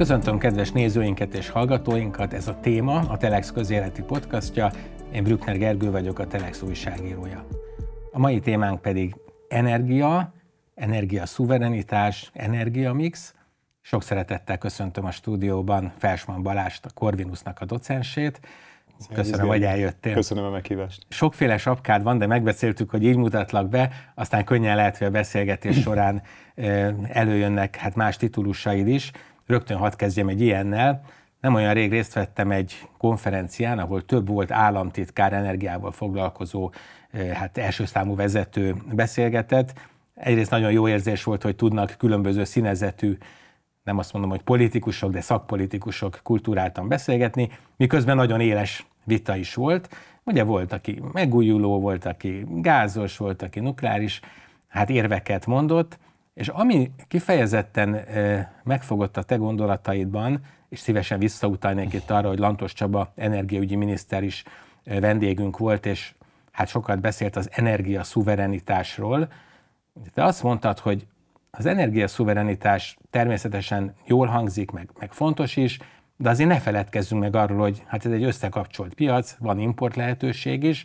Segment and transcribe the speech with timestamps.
[0.00, 4.70] Köszöntöm kedves nézőinket és hallgatóinkat, ez a téma, a Telex közéleti podcastja.
[5.12, 7.46] Én Brückner Gergő vagyok, a Telex újságírója.
[8.12, 9.16] A mai témánk pedig
[9.48, 10.32] energia,
[10.74, 13.34] energia szuverenitás, energiamix.
[13.80, 18.40] Sok szeretettel köszöntöm a stúdióban Felsman Balást, a Corvinusnak a docensét.
[19.14, 20.14] Köszönöm, hogy eljöttél.
[20.14, 21.06] Köszönöm a meghívást.
[21.08, 25.80] Sokféle sapkád van, de megbeszéltük, hogy így mutatlak be, aztán könnyen lehet, hogy a beszélgetés
[25.80, 26.22] során
[27.08, 29.10] előjönnek hát más titulusaid is.
[29.50, 31.02] Rögtön hadd kezdjem egy ilyennel.
[31.40, 36.70] Nem olyan rég részt vettem egy konferencián, ahol több volt államtitkár energiával foglalkozó,
[37.32, 39.72] hát első számú vezető beszélgetett.
[40.14, 43.18] Egyrészt nagyon jó érzés volt, hogy tudnak különböző színezetű
[43.82, 49.88] nem azt mondom, hogy politikusok, de szakpolitikusok kultúráltan beszélgetni, miközben nagyon éles vita is volt.
[50.24, 54.20] Ugye volt, aki megújuló, volt, aki gázos, volt, aki nukleáris,
[54.68, 55.98] hát érveket mondott,
[56.34, 58.04] és ami kifejezetten
[58.64, 64.44] megfogott a te gondolataidban, és szívesen visszautalnék itt arra, hogy Lantos Csaba energiaügyi miniszter is
[64.84, 66.14] vendégünk volt, és
[66.52, 69.28] hát sokat beszélt az energia szuverenitásról.
[70.14, 71.06] Te azt mondtad, hogy
[71.50, 75.78] az energia szuverenitás természetesen jól hangzik, meg, meg fontos is,
[76.16, 80.62] de azért ne feledkezzünk meg arról, hogy hát ez egy összekapcsolt piac, van import lehetőség
[80.62, 80.84] is.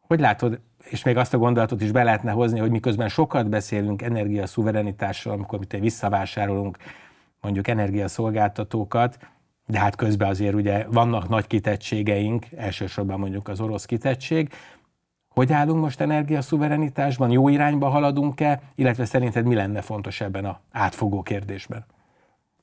[0.00, 4.02] Hogy látod, és még azt a gondolatot is be lehetne hozni, hogy miközben sokat beszélünk
[4.02, 6.76] energiaszuverenitásról, amikor mi visszavásárolunk
[7.40, 9.18] mondjuk energiaszolgáltatókat,
[9.66, 14.52] de hát közben azért ugye vannak nagy kitettségeink, elsősorban mondjuk az orosz kitettség.
[15.28, 17.30] Hogy állunk most energiaszuverenitásban?
[17.30, 18.60] Jó irányba haladunk-e?
[18.74, 21.84] Illetve szerinted mi lenne fontos ebben a átfogó kérdésben?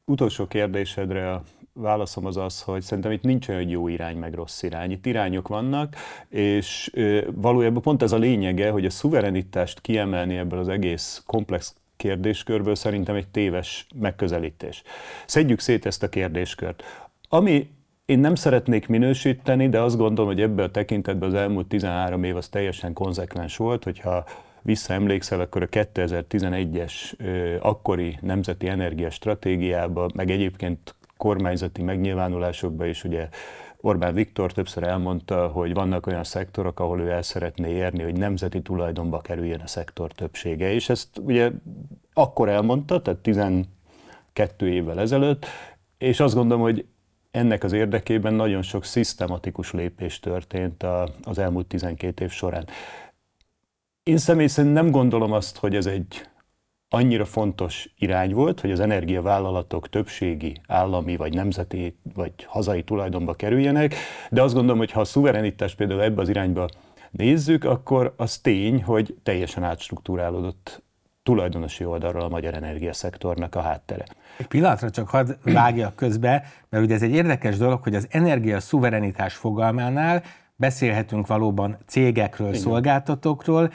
[0.09, 1.43] Utolsó kérdésedre a
[1.73, 4.91] válaszom az az, hogy szerintem itt nincs olyan jó irány, meg rossz irány.
[4.91, 5.95] Itt irányok vannak,
[6.29, 6.91] és
[7.33, 13.15] valójában pont ez a lényege, hogy a szuverenitást kiemelni ebből az egész komplex kérdéskörből szerintem
[13.15, 14.83] egy téves megközelítés.
[15.25, 16.83] Szedjük szét ezt a kérdéskört.
[17.29, 17.69] Ami
[18.05, 22.35] én nem szeretnék minősíteni, de azt gondolom, hogy ebben a tekintetben az elmúlt 13 év
[22.35, 24.25] az teljesen konzekvens volt, hogyha
[24.69, 26.93] visszaemlékszel, akkor a 2011-es
[27.61, 33.29] akkori nemzeti energiastratégiában, meg egyébként kormányzati megnyilvánulásokban is ugye
[33.81, 38.61] Orbán Viktor többször elmondta, hogy vannak olyan szektorok, ahol ő el szeretné érni, hogy nemzeti
[38.61, 40.73] tulajdonba kerüljön a szektor többsége.
[40.73, 41.51] És ezt ugye
[42.13, 43.67] akkor elmondta, tehát 12
[44.59, 45.45] évvel ezelőtt,
[45.97, 46.85] és azt gondolom, hogy
[47.31, 50.85] ennek az érdekében nagyon sok szisztematikus lépés történt
[51.23, 52.65] az elmúlt 12 év során.
[54.09, 56.29] Én személy szerint nem gondolom azt, hogy ez egy
[56.87, 63.95] annyira fontos irány volt, hogy az energiavállalatok többségi állami, vagy nemzeti, vagy hazai tulajdonba kerüljenek,
[64.29, 66.69] de azt gondolom, hogy ha a szuverenitást például ebbe az irányba
[67.11, 70.83] nézzük, akkor az tény, hogy teljesen átstruktúrálódott
[71.23, 74.05] tulajdonosi oldalról a magyar energiaszektornak a háttere.
[74.37, 78.59] Egy pillanatra csak hadd vágjak közbe, mert ugye ez egy érdekes dolog, hogy az energia
[78.59, 80.23] szuverenitás fogalmánál
[80.55, 82.59] beszélhetünk valóban cégekről, Igen.
[82.59, 83.71] szolgáltatókról,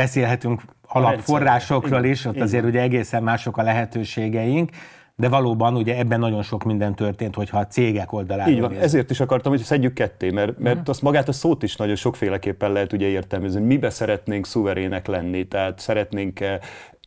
[0.00, 4.70] beszélhetünk alapforrásokról is, ott azért ugye egészen mások a lehetőségeink,
[5.16, 9.10] de valóban ugye ebben nagyon sok minden történt, hogyha a cégek oldaláról Így van, ezért
[9.10, 10.88] is akartam, hogy szedjük ketté, mert, mert uh-huh.
[10.88, 13.60] azt magát a szót is nagyon sokféleképpen lehet ugye értelmezni.
[13.60, 16.40] Mibe szeretnénk szuverének lenni, tehát szeretnénk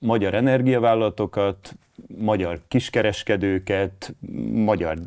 [0.04, 1.76] magyar energiavállalatokat,
[2.18, 4.16] magyar kiskereskedőket,
[4.52, 4.98] magyar,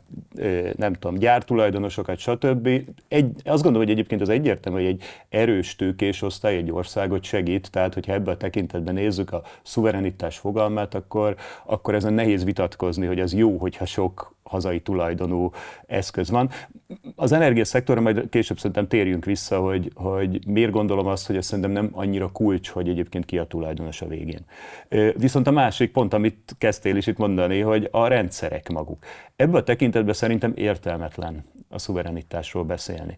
[0.76, 2.68] nem tudom, gyártulajdonosokat, stb.
[3.08, 7.70] Egy, azt gondolom, hogy egyébként az egyértelmű, hogy egy erős tőkés osztály egy országot segít,
[7.70, 13.20] tehát hogyha ebben a tekintetben nézzük a szuverenitás fogalmát, akkor, akkor ezen nehéz vitatkozni, hogy
[13.20, 15.50] az jó, hogyha sok hazai tulajdonú
[15.86, 16.50] eszköz van.
[17.14, 21.72] Az energiaszektorra majd később szerintem térjünk vissza, hogy, hogy miért gondolom azt, hogy ez szerintem
[21.72, 24.44] nem annyira kulcs, hogy egyébként ki a tulajdonos a végén.
[25.16, 29.04] Viszont a másik pont, amit kezdtél is itt mondani, hogy a rendszerek maguk.
[29.36, 33.16] Ebből a tekintetben szerintem értelmetlen a szuverenitásról beszélni.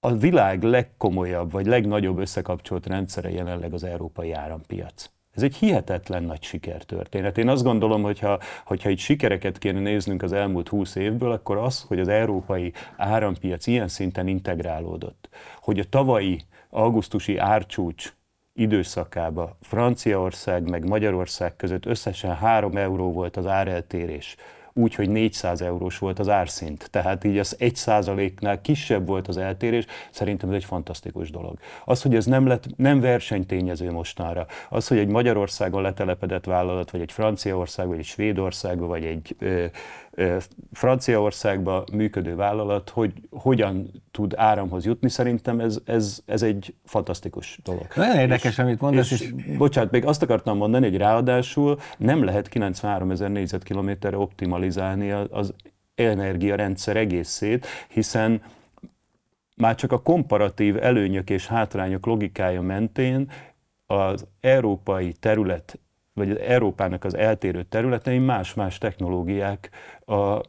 [0.00, 5.13] A világ legkomolyabb vagy legnagyobb összekapcsolt rendszere jelenleg az európai árampiac.
[5.34, 7.38] Ez egy hihetetlen nagy sikertörténet.
[7.38, 11.84] Én azt gondolom, hogyha, hogyha itt sikereket kéne néznünk az elmúlt húsz évből, akkor az,
[11.88, 15.28] hogy az európai árampiac ilyen szinten integrálódott,
[15.60, 16.40] hogy a tavalyi
[16.70, 18.12] augusztusi árcsúcs
[18.52, 24.36] időszakába Franciaország meg Magyarország között összesen 3 euró volt az áreltérés
[24.74, 26.88] úgy, hogy 400 eurós volt az árszint.
[26.90, 31.58] Tehát így az 1 százaléknál kisebb volt az eltérés, szerintem ez egy fantasztikus dolog.
[31.84, 37.00] Az, hogy ez nem, lett, nem versenytényező mostanra, az, hogy egy Magyarországon letelepedett vállalat, vagy
[37.00, 39.64] egy Franciaország, vagy egy Svédország, vagy egy ö,
[40.72, 47.86] Franciaországban működő vállalat, hogy hogyan tud áramhoz jutni, szerintem ez, ez, ez egy fantasztikus dolog.
[47.94, 49.10] Nagyon érdekes, és, amit mondasz.
[49.10, 49.56] És, és...
[49.56, 55.54] Bocsánat, még azt akartam mondani, hogy ráadásul nem lehet 93 ezer négyzetkilométerre optimalizálni az
[55.94, 58.42] energiarendszer egészét, hiszen
[59.56, 63.30] már csak a komparatív előnyök és hátrányok logikája mentén
[63.86, 65.78] az európai terület,
[66.14, 69.70] vagy az Európának az eltérő területein más-más technológiák
[70.06, 70.40] a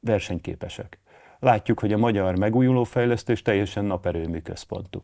[0.00, 0.98] versenyképesek.
[1.38, 5.00] Látjuk, hogy a magyar megújulófejlesztés teljesen naperőmű központú.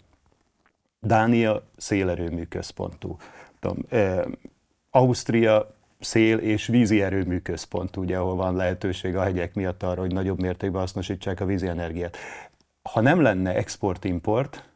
[1.00, 3.16] Dánia szélerőmű központú.
[3.60, 4.20] Tudom, eh,
[4.90, 10.12] Ausztria szél- és vízi erőmű központ, ugye, ahol van lehetőség a hegyek miatt arra, hogy
[10.12, 12.16] nagyobb mértékben hasznosítsák a vízi energiát.
[12.82, 14.68] Ha nem lenne export-import,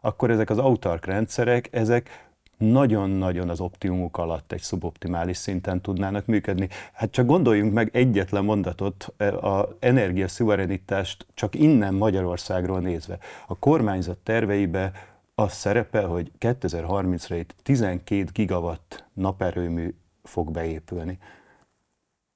[0.00, 2.29] akkor ezek az autark rendszerek, ezek
[2.60, 6.68] nagyon-nagyon az optimumuk alatt egy szuboptimális szinten tudnának működni.
[6.92, 13.18] Hát csak gondoljunk meg egyetlen mondatot, e, a energiaszuverenitást csak innen Magyarországról nézve.
[13.46, 14.92] A kormányzat terveibe
[15.34, 21.18] az szerepel, hogy 2030-ra itt 12 gigawatt naperőmű fog beépülni.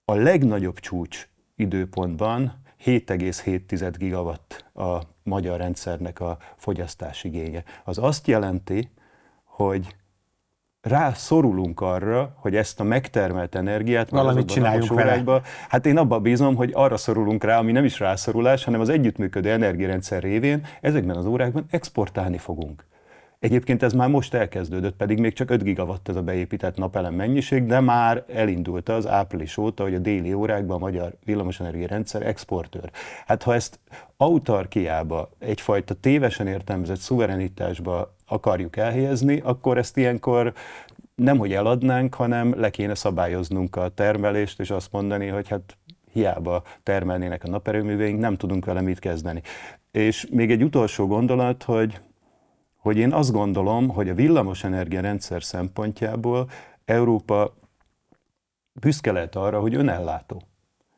[0.05, 7.65] A legnagyobb csúcs időpontban 7,7 gigawatt a magyar rendszernek a fogyasztásigénye.
[7.85, 8.91] Az azt jelenti,
[9.45, 9.97] hogy
[10.85, 15.41] rászorulunk arra, hogy ezt a megtermelt energiát valamit csináljunk vele.
[15.69, 19.51] Hát én abban bízom, hogy arra szorulunk rá, ami nem is rászorulás, hanem az együttműködő
[19.51, 22.87] energiarendszer révén ezekben az órákban exportálni fogunk.
[23.39, 27.67] Egyébként ez már most elkezdődött, pedig még csak 5 gigawatt ez a beépített napelem mennyiség,
[27.67, 32.91] de már elindult az április óta, hogy a déli órákban a magyar villamosenergia rendszer exportőr.
[33.27, 33.79] Hát ha ezt
[34.17, 40.53] autarkiába, egyfajta tévesen értelmezett szuverenitásba akarjuk elhelyezni, akkor ezt ilyenkor
[41.15, 45.77] nem hogy eladnánk, hanem le kéne szabályoznunk a termelést, és azt mondani, hogy hát
[46.13, 49.43] hiába termelnének a naperőműveink, nem tudunk vele mit kezdeni.
[49.91, 52.01] És még egy utolsó gondolat, hogy
[52.85, 56.51] hogy én azt gondolom, hogy a villamosenergia rendszer szempontjából
[56.85, 57.55] Európa
[58.73, 60.43] büszke lehet arra, hogy önellátó.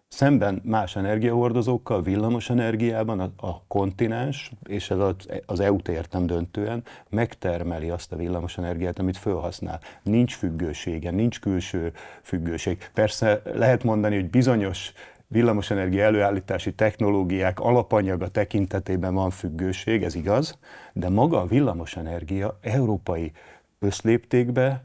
[0.09, 5.15] Szemben más energiahordozókkal, villamos energiában a, a kontinens, és ez az,
[5.47, 9.81] az EU-t értem döntően, megtermeli azt a villamos energiát, amit felhasznál.
[10.03, 11.93] Nincs függősége, nincs külső
[12.23, 12.91] függőség.
[12.95, 14.93] Persze lehet mondani, hogy bizonyos
[15.29, 20.59] villamosenergia előállítási technológiák alapanyaga tekintetében van függőség, ez igaz,
[20.93, 23.33] de maga a villamosenergia európai
[23.79, 24.85] összléptékbe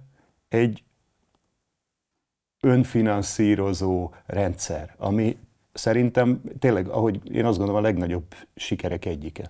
[0.50, 0.84] egy
[2.62, 5.38] önfinanszírozó rendszer, ami
[5.74, 9.44] szerintem tényleg, ahogy én azt gondolom, a legnagyobb sikerek egyike.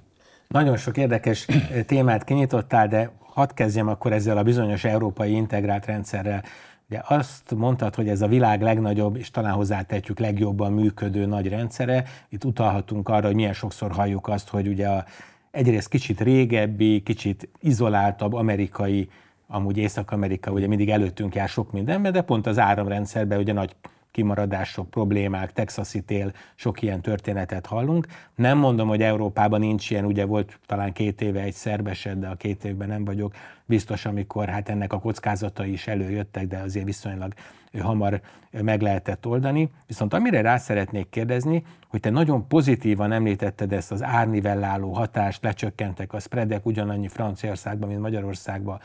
[0.47, 1.47] Nagyon sok érdekes
[1.85, 6.43] témát kinyitottál, de hadd kezdjem akkor ezzel a bizonyos európai integrált rendszerrel.
[6.89, 12.03] Ugye azt mondtad, hogy ez a világ legnagyobb, és talán hozzátetjük legjobban működő nagy rendszere.
[12.29, 15.05] Itt utalhatunk arra, hogy milyen sokszor halljuk azt, hogy ugye a,
[15.51, 19.09] egyrészt kicsit régebbi, kicsit izoláltabb amerikai,
[19.51, 23.75] amúgy Észak-Amerika ugye mindig előttünk jár sok mindenben, de pont az áramrendszerben ugye nagy
[24.11, 28.07] kimaradások, problémák, texasi tél, sok ilyen történetet hallunk.
[28.35, 32.35] Nem mondom, hogy Európában nincs ilyen, ugye volt talán két éve egy szerbeset, de a
[32.35, 33.33] két évben nem vagyok
[33.65, 37.33] biztos, amikor hát ennek a kockázatai is előjöttek, de azért viszonylag
[37.79, 38.21] hamar
[38.51, 39.69] meg lehetett oldani.
[39.87, 46.13] Viszont amire rá szeretnék kérdezni, hogy te nagyon pozitívan említetted ezt az árnivelláló hatást, lecsökkentek
[46.13, 48.79] a spreadek ugyanannyi Franciaországban, mint Magyarországban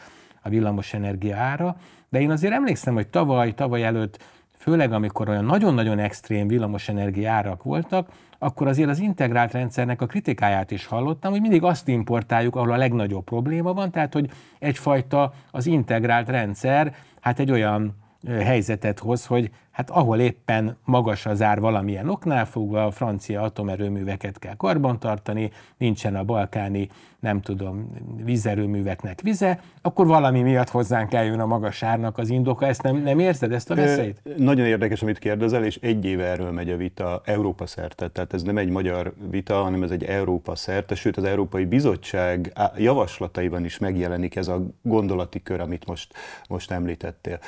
[0.46, 1.76] a villamosenergia ára,
[2.08, 4.22] de én azért emlékszem, hogy tavaly, tavaly előtt
[4.58, 10.70] főleg amikor olyan nagyon-nagyon extrém villamosenergia árak voltak, akkor azért az integrált rendszernek a kritikáját
[10.70, 15.66] is hallottam, hogy mindig azt importáljuk, ahol a legnagyobb probléma van, tehát hogy egyfajta az
[15.66, 17.96] integrált rendszer, hát egy olyan
[18.28, 24.38] helyzetet hoz, hogy hát ahol éppen magas az ár valamilyen oknál fogva, a francia atomerőműveket
[24.38, 26.88] kell karbantartani, nincsen a balkáni,
[27.20, 27.90] nem tudom,
[28.24, 32.66] vízerőműveknek vize, akkor valami miatt hozzánk eljön a magas árnak az indoka.
[32.66, 34.20] Ezt nem, nem érzed, ezt a veszélyt?
[34.36, 38.08] Nagyon érdekes, amit kérdezel, és egy éve erről megy a vita Európa szerte.
[38.08, 42.52] Tehát ez nem egy magyar vita, hanem ez egy Európa szerte, sőt az Európai Bizottság
[42.76, 46.14] javaslataiban is megjelenik ez a gondolati kör, amit most,
[46.48, 47.38] most említettél.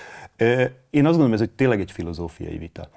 [0.90, 2.88] Én azt gondolom, ez egy tényleg egy filozófiai vita.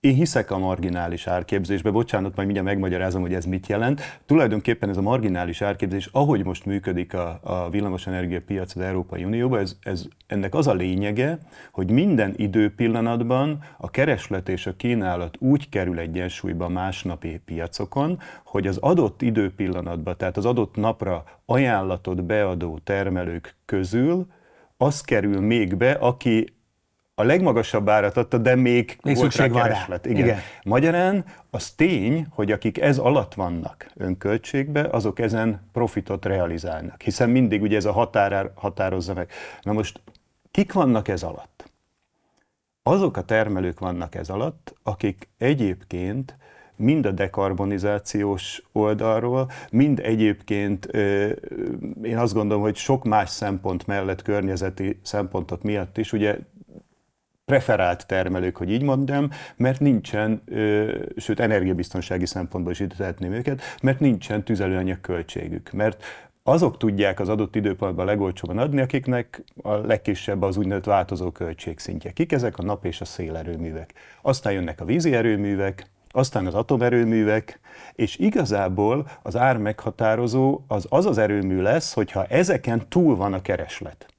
[0.00, 4.00] Én hiszek a marginális árképzésbe, bocsánat, majd mindjárt megmagyarázom, hogy ez mit jelent.
[4.26, 9.60] Tulajdonképpen ez a marginális árképzés, ahogy most működik a, a villamosenergia piac az Európai Unióban,
[9.60, 11.38] ez, ez, ennek az a lényege,
[11.72, 18.76] hogy minden időpillanatban a kereslet és a kínálat úgy kerül egyensúlyba másnapi piacokon, hogy az
[18.76, 24.26] adott időpillanatban, tehát az adott napra ajánlatot beadó termelők közül
[24.76, 26.61] az kerül még be, aki
[27.22, 30.06] a legmagasabb árat adta, de még, még volt rá kereslet.
[30.06, 30.24] Igen.
[30.24, 30.38] Igen.
[30.64, 37.02] Magyarán az tény, hogy akik ez alatt vannak önköltségbe, azok ezen profitot realizálnak.
[37.02, 39.30] Hiszen mindig ugye ez a határ határozza meg.
[39.62, 40.00] Na most
[40.50, 41.70] kik vannak ez alatt?
[42.82, 46.36] Azok a termelők vannak ez alatt, akik egyébként
[46.76, 50.84] mind a dekarbonizációs oldalról, mind egyébként
[52.02, 56.38] én azt gondolom, hogy sok más szempont mellett, környezeti szempontok miatt is, ugye
[57.52, 60.42] preferált termelők, hogy így mondjam, mert nincsen,
[61.16, 65.70] sőt energiabiztonsági szempontból is tehetném őket, mert nincsen tüzelőanyag költségük.
[65.72, 66.04] Mert
[66.42, 72.10] azok tudják az adott időpontban legolcsóban adni, akiknek a legkisebb az úgynevezett változó költségszintje.
[72.12, 73.92] Kik ezek a nap és a szélerőművek?
[74.22, 77.60] Aztán jönnek a vízi erőművek, aztán az atomerőművek,
[77.94, 83.42] és igazából az ár meghatározó az az az erőmű lesz, hogyha ezeken túl van a
[83.42, 84.11] kereslet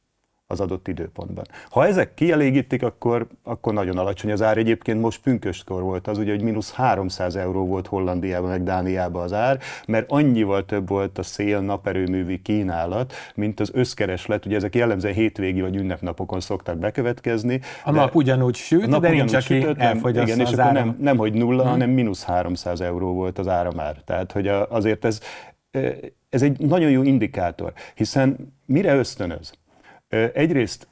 [0.53, 1.45] az adott időpontban.
[1.69, 4.57] Ha ezek kielégítik, akkor, akkor nagyon alacsony az ár.
[4.57, 9.33] Egyébként most pünköstkor volt az, ugye, hogy mínusz 300 euró volt Hollandiában, meg Dániában az
[9.33, 14.45] ár, mert annyival több volt a szél naperőművi kínálat, mint az összkereslet.
[14.45, 17.61] Ugye ezek jellemzően hétvégi vagy ünnepnapokon szoktak bekövetkezni.
[17.83, 21.61] A nap ugyanúgy süt, nap de nincs, aki igen, és akkor nem, nem, hogy nulla,
[21.61, 21.71] hmm.
[21.71, 23.95] hanem mínusz 300 euró volt az ára már.
[24.05, 25.19] Tehát, hogy azért ez,
[26.29, 29.53] ez egy nagyon jó indikátor, hiszen mire ösztönöz?
[30.13, 30.87] Egyrészt,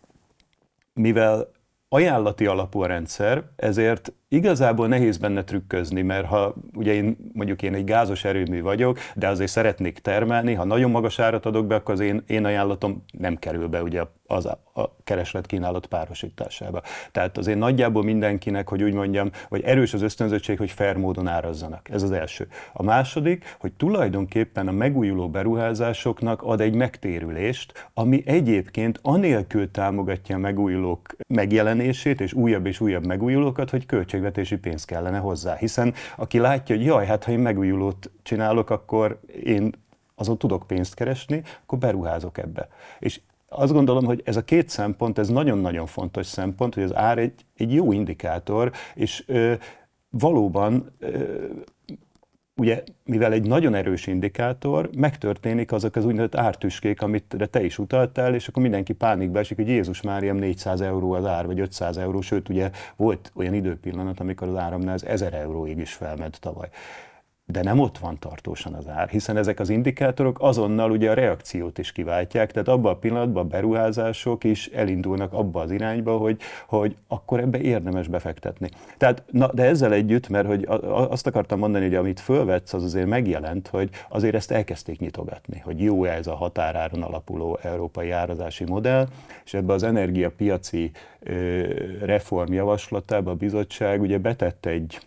[0.94, 1.52] mivel
[1.94, 7.74] ajánlati alapú a rendszer, ezért igazából nehéz benne trükközni, mert ha ugye én mondjuk én
[7.74, 11.94] egy gázos erőmű vagyok, de azért szeretnék termelni, ha nagyon magas árat adok be, akkor
[11.94, 16.82] az én, én ajánlatom nem kerül be ugye az a, a kereslet kínálat párosításába.
[17.12, 21.90] Tehát azért nagyjából mindenkinek, hogy úgy mondjam, hogy erős az ösztönzöttség, hogy fair módon árazzanak.
[21.90, 22.48] Ez az első.
[22.74, 30.40] A második, hogy tulajdonképpen a megújuló beruházásoknak ad egy megtérülést, ami egyébként anélkül támogatja a
[30.40, 35.56] megújulók megjelenését és újabb és újabb megújulókat, hogy költség költségvetési pénz kellene hozzá.
[35.56, 39.72] Hiszen aki látja, hogy jaj, hát ha én megújulót csinálok, akkor én
[40.16, 42.68] azon tudok pénzt keresni, akkor beruházok ebbe.
[43.00, 47.18] És azt gondolom, hogy ez a két szempont, ez nagyon-nagyon fontos szempont, hogy az ár
[47.18, 49.54] egy, egy jó indikátor, és ö,
[50.10, 51.46] valóban ö,
[52.62, 58.34] ugye, mivel egy nagyon erős indikátor, megtörténik azok az úgynevezett ártüskék, amit te is utaltál,
[58.36, 62.22] és akkor mindenki pánikba esik, hogy Jézus Máriam 400 euró az ár, vagy 500 euró,
[62.22, 66.70] sőt ugye volt olyan időpillanat, amikor az áramnál ez 1000 euróig is felment tavaly
[67.52, 71.78] de nem ott van tartósan az ár, hiszen ezek az indikátorok azonnal ugye a reakciót
[71.78, 76.96] is kiváltják, tehát abban a pillanatban a beruházások is elindulnak abba az irányba, hogy, hogy
[77.08, 78.70] akkor ebbe érdemes befektetni.
[78.98, 80.68] Tehát, na, de ezzel együtt, mert hogy
[81.10, 85.82] azt akartam mondani, hogy amit fölvetsz, az azért megjelent, hogy azért ezt elkezdték nyitogatni, hogy
[85.82, 89.08] jó ez a határáron alapuló európai árazási modell,
[89.46, 90.92] és ebbe az energiapiaci
[92.02, 95.00] reform javaslatába a bizottság ugye betette egy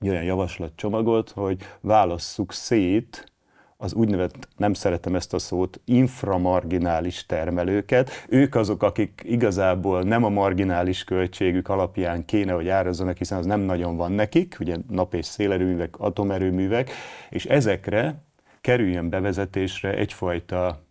[0.00, 3.32] egy olyan javaslatcsomagot, hogy válasszuk szét
[3.76, 8.10] az úgynevezett, nem szeretem ezt a szót, inframarginális termelőket.
[8.28, 13.60] Ők azok, akik igazából nem a marginális költségük alapján kéne, hogy árazzanak, hiszen az nem
[13.60, 16.90] nagyon van nekik, ugye nap- és szélerőművek, atomerőművek,
[17.30, 18.22] és ezekre
[18.60, 20.82] kerüljön bevezetésre egyfajta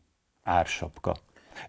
[0.43, 1.15] ársapka.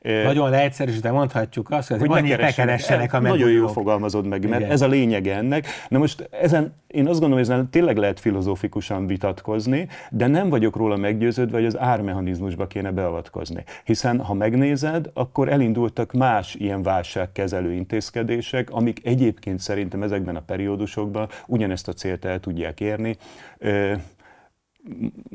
[0.00, 4.60] Nagyon leegyszerűsítve mondhatjuk azt, hogy, hogy annyit ne keressenek a Nagyon jól fogalmazod meg, mert
[4.60, 4.72] Igen.
[4.72, 5.66] ez a lényege ennek.
[5.88, 10.76] Na most ezen, én azt gondolom, hogy ezen tényleg lehet filozófikusan vitatkozni, de nem vagyok
[10.76, 13.64] róla meggyőződve, hogy az ármechanizmusba kéne beavatkozni.
[13.84, 21.28] Hiszen ha megnézed, akkor elindultak más ilyen válságkezelő intézkedések, amik egyébként szerintem ezekben a periódusokban
[21.46, 23.16] ugyanezt a célt el tudják érni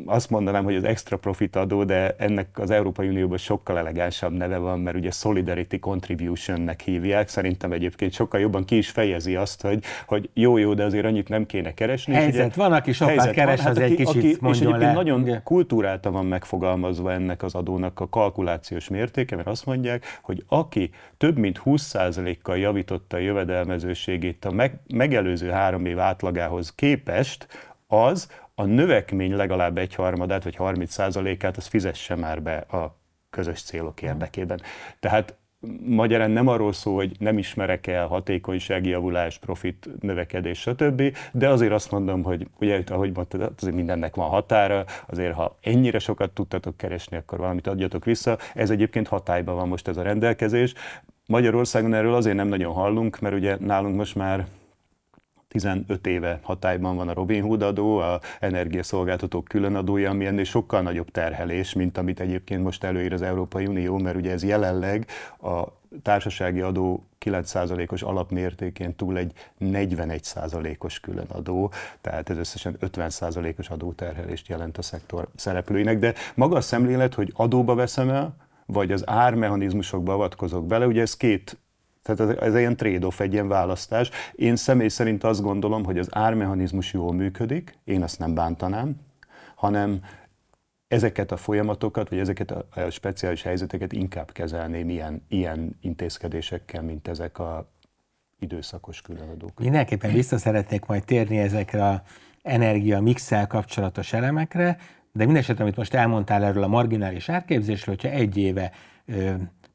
[0.06, 4.58] azt mondanám, hogy az extra profit adó, de ennek az Európai Unióban sokkal elegánsabb neve
[4.58, 7.28] van, mert ugye Solidarity Contribution-nek hívják.
[7.28, 11.30] Szerintem egyébként sokkal jobban ki is fejezi azt, hogy, hogy jó, jó, de azért annyit
[11.30, 12.14] nem kéne keresni.
[12.14, 14.82] Helyzet ugye, van, aki sokkal keres, van, hát az aki, egy kicsit aki, És egyébként
[14.82, 14.94] le.
[14.94, 20.90] nagyon kultúráltan van megfogalmazva ennek az adónak a kalkulációs mértéke, mert azt mondják, hogy aki
[21.18, 27.48] több mint 20%-kal javította a jövedelmezőségét a meg, megelőző három év átlagához képest,
[27.88, 32.98] az a növekmény legalább egy harmadát vagy 30 százalékát, az fizesse már be a
[33.30, 34.62] közös célok érdekében.
[35.00, 35.38] Tehát
[35.86, 41.72] magyarán nem arról szól, hogy nem ismerek el hatékonysági javulás, profit növekedés, stb., de azért
[41.72, 46.78] azt mondom, hogy ugye, ahogy mondtad, azért mindennek van határa, azért ha ennyire sokat tudtatok
[46.78, 48.38] keresni, akkor valamit adjatok vissza.
[48.54, 50.74] Ez egyébként hatályban van most ez a rendelkezés.
[51.26, 54.46] Magyarországon erről azért nem nagyon hallunk, mert ugye nálunk most már
[55.54, 60.82] 15 éve hatályban van a Robin Hood adó, a energiaszolgáltatók külön adója, ami ennél sokkal
[60.82, 65.08] nagyobb terhelés, mint amit egyébként most előír az Európai Unió, mert ugye ez jelenleg
[65.42, 65.64] a
[66.02, 74.78] társasági adó 9%-os alapmértékén túl egy 41%-os külön adó, tehát ez összesen 50%-os adóterhelést jelent
[74.78, 80.68] a szektor szereplőinek, de maga a szemlélet, hogy adóba veszem el, vagy az ármechanizmusokba avatkozok
[80.68, 81.58] bele, ugye ez két
[82.04, 84.10] tehát ez, ez ilyen trade-off, egy ilyen választás.
[84.36, 88.96] Én személy szerint azt gondolom, hogy az ármechanizmus jól működik, én azt nem bántanám,
[89.56, 90.00] hanem
[90.88, 97.08] ezeket a folyamatokat, vagy ezeket a, a speciális helyzeteket inkább kezelném ilyen, ilyen intézkedésekkel, mint
[97.08, 97.72] ezek a
[98.40, 99.60] időszakos különadók.
[99.60, 102.04] Mindenképpen vissza szeretnék majd térni ezekre a
[102.42, 104.78] energia mixel kapcsolatos elemekre,
[105.12, 108.72] de mindesetre, amit most elmondtál erről a marginális árképzésről, hogyha egy éve
[109.06, 109.34] ö,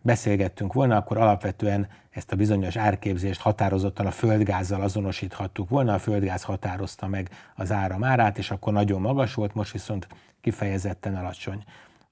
[0.08, 6.42] beszélgettünk volna, akkor alapvetően ezt a bizonyos árképzést határozottan a földgázzal azonosíthattuk volna, a földgáz
[6.42, 10.08] határozta meg az áram árát, és akkor nagyon magas volt, most viszont
[10.40, 11.64] kifejezetten alacsony.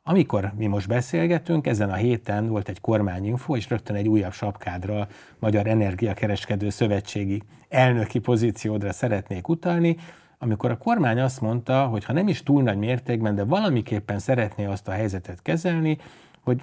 [0.03, 5.09] Amikor mi most beszélgetünk, ezen a héten volt egy kormányinfo, és rögtön egy újabb sapkádra,
[5.39, 9.97] Magyar Energiakereskedő Szövetségi elnöki pozíciódra szeretnék utalni,
[10.39, 14.65] amikor a kormány azt mondta, hogy ha nem is túl nagy mértékben, de valamiképpen szeretné
[14.65, 15.99] azt a helyzetet kezelni,
[16.41, 16.63] hogy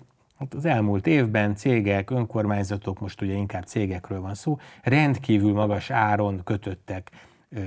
[0.56, 7.12] az elmúlt évben cégek, önkormányzatok, most ugye inkább cégekről van szó, rendkívül magas áron kötöttek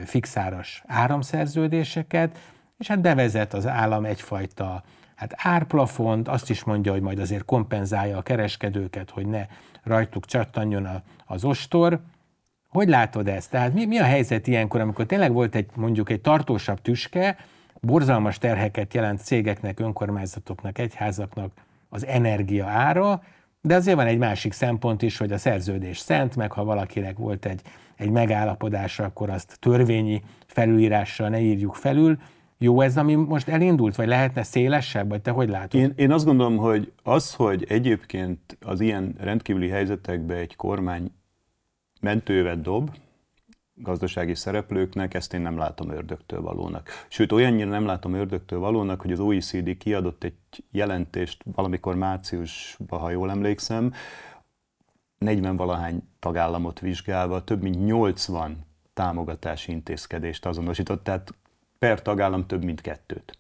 [0.04, 2.38] fixáras áramszerződéseket,
[2.78, 4.82] és hát bevezet az állam egyfajta
[5.14, 9.46] hát árplafont, azt is mondja, hogy majd azért kompenzálja a kereskedőket, hogy ne
[9.82, 10.88] rajtuk csattanjon
[11.26, 12.00] az ostor.
[12.68, 13.50] Hogy látod ezt?
[13.50, 17.37] Tehát mi, mi a helyzet ilyenkor, amikor tényleg volt egy mondjuk egy tartósabb tüske,
[17.80, 21.52] borzalmas terheket jelent cégeknek, önkormányzatoknak, egyházaknak
[21.96, 23.22] az energia ára,
[23.60, 27.46] de azért van egy másik szempont is, hogy a szerződés szent, meg ha valakinek volt
[27.46, 27.60] egy,
[27.96, 32.18] egy megállapodása, akkor azt törvényi felülírással ne írjuk felül.
[32.58, 35.80] Jó ez, ami most elindult, vagy lehetne szélesebb, vagy te hogy látod?
[35.80, 41.10] Én, én azt gondolom, hogy az, hogy egyébként az ilyen rendkívüli helyzetekben egy kormány
[42.00, 42.90] mentővet dob,
[43.78, 46.88] gazdasági szereplőknek, ezt én nem látom ördögtől valónak.
[47.09, 50.34] Sőt, olyannyira nem látom ördögtől valónak, hogy az OECD kiadott egy
[50.71, 53.93] jelentést valamikor márciusban, ha jól emlékszem,
[55.19, 61.34] 40 valahány tagállamot vizsgálva több mint 80 támogatási intézkedést azonosított, tehát
[61.78, 63.39] per tagállam több mint kettőt.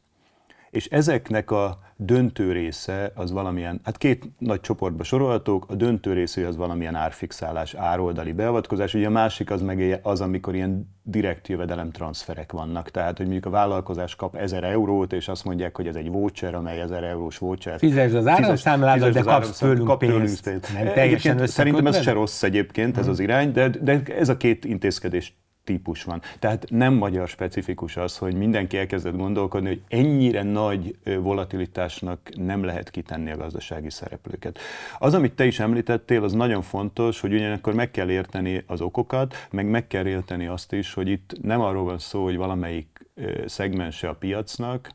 [0.76, 6.46] És ezeknek a döntő része az valamilyen, hát két nagy csoportba sorolhatók, a döntő része
[6.46, 11.90] az valamilyen árfixálás, ároldali beavatkozás, ugye a másik az meg az, amikor ilyen direkt jövedelem
[11.90, 15.94] transferek vannak, tehát hogy mondjuk a vállalkozás kap 1000 eurót, és azt mondják, hogy ez
[15.94, 17.78] egy voucher, amely 1000 eurós voucher.
[17.78, 20.44] Fizesd az áramszámládat, de kapsz tőlünk kap pénzt.
[20.44, 20.72] pénzt.
[20.72, 24.64] Nem, teljesen szerintem ez se rossz egyébként, ez az irány, de, de ez a két
[24.64, 25.34] intézkedés
[25.66, 26.22] típus van.
[26.38, 32.90] Tehát nem magyar specifikus az, hogy mindenki elkezdett gondolkodni, hogy ennyire nagy volatilitásnak nem lehet
[32.90, 34.58] kitenni a gazdasági szereplőket.
[34.98, 39.34] Az, amit te is említettél, az nagyon fontos, hogy ugyanakkor meg kell érteni az okokat,
[39.50, 43.06] meg meg kell érteni azt is, hogy itt nem arról van szó, hogy valamelyik
[43.46, 44.90] szegmense a piacnak,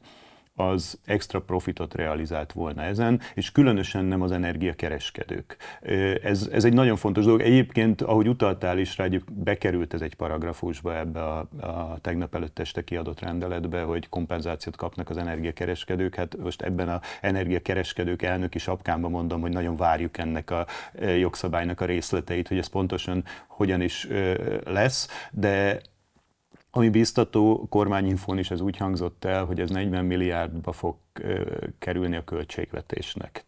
[0.69, 5.58] az extra profitot realizált volna ezen, és különösen nem az energiakereskedők.
[6.24, 7.41] Ez, ez egy nagyon fontos dolog.
[7.41, 12.84] Egyébként, ahogy utaltál is rá, bekerült ez egy paragrafusba ebbe a, a tegnap előtt este
[12.84, 16.15] kiadott rendeletbe, hogy kompenzációt kapnak az energiakereskedők.
[16.15, 20.65] Hát most ebben a energiakereskedők elnöki sapkámban mondom, hogy nagyon várjuk ennek a
[21.17, 24.08] jogszabálynak a részleteit, hogy ez pontosan hogyan is
[24.65, 25.82] lesz, de
[26.71, 30.95] ami biztató, kormányinfón is ez úgy hangzott el, hogy ez 40 milliárdba fog
[31.79, 33.45] kerülni a költségvetésnek.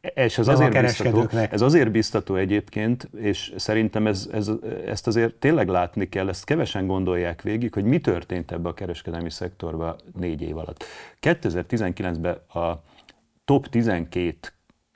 [0.00, 4.50] És ez azért, biztató, ez azért biztató egyébként, és szerintem ez, ez,
[4.86, 9.30] ezt azért tényleg látni kell, ezt kevesen gondolják végig, hogy mi történt ebbe a kereskedelmi
[9.30, 10.84] szektorba négy év alatt.
[11.20, 12.82] 2019-ben a
[13.44, 14.38] top 12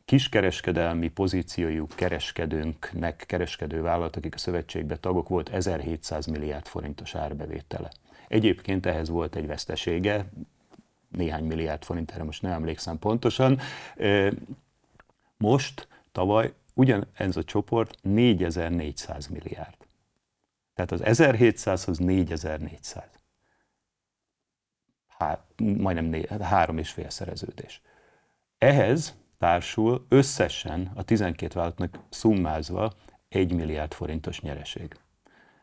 [0.08, 7.90] kiskereskedelmi pozíciójú kereskedőnknek, kereskedő vállalat, akik a szövetségbe tagok, volt 1700 milliárd forintos árbevétele.
[8.28, 10.30] Egyébként ehhez volt egy vesztesége,
[11.08, 13.60] néhány milliárd forint, erre most nem emlékszem pontosan.
[15.36, 19.76] Most, tavaly, ugyanez a csoport 4400 milliárd.
[20.74, 23.04] Tehát az 1700-hoz 4400.
[25.06, 27.80] Há, majdnem né, három és fél szereződés.
[28.58, 32.92] Ehhez társul összesen a 12 vállalatnak szummázva
[33.28, 34.96] 1 milliárd forintos nyereség.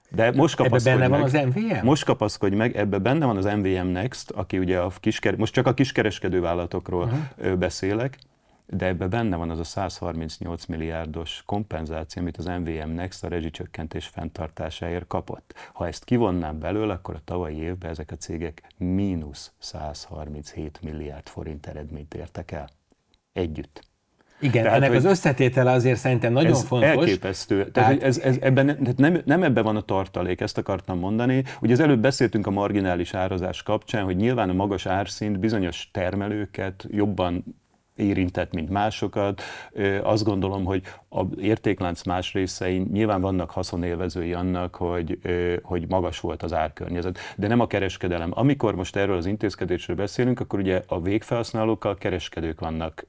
[0.09, 1.85] De most ebbe benne meg, van az MVM?
[1.85, 5.67] Most kapaszkodj meg, ebbe benne van az MVM Next, aki ugye a kisker, most csak
[5.67, 7.55] a kiskereskedő vállalatokról uh-huh.
[7.55, 8.17] beszélek,
[8.67, 14.07] de ebbe benne van az a 138 milliárdos kompenzáció, amit az MVM Next a rezsicsökkentés
[14.07, 15.53] fenntartásáért kapott.
[15.73, 21.67] Ha ezt kivonnám belőle, akkor a tavalyi évben ezek a cégek mínusz 137 milliárd forint
[21.67, 22.69] eredményt értek el
[23.35, 23.83] együtt.
[24.39, 26.89] Igen, tehát, ennek az összetétele azért szerintem nagyon ez fontos.
[26.89, 27.55] elképesztő.
[27.55, 31.43] Tehát, tehát ez, ez ebben, tehát nem, nem ebben van a tartalék, ezt akartam mondani.
[31.61, 36.85] Ugye az előbb beszéltünk a marginális árazás kapcsán, hogy nyilván a magas árszint bizonyos termelőket
[36.89, 37.43] jobban
[37.95, 39.41] érintett, mint másokat.
[40.01, 45.19] Azt gondolom, hogy a értéklánc más részein nyilván vannak haszonélvezői annak, hogy,
[45.63, 48.31] hogy magas volt az árkörnyezet, de nem a kereskedelem.
[48.33, 53.05] Amikor most erről az intézkedésről beszélünk, akkor ugye a végfelhasználókkal kereskedők vannak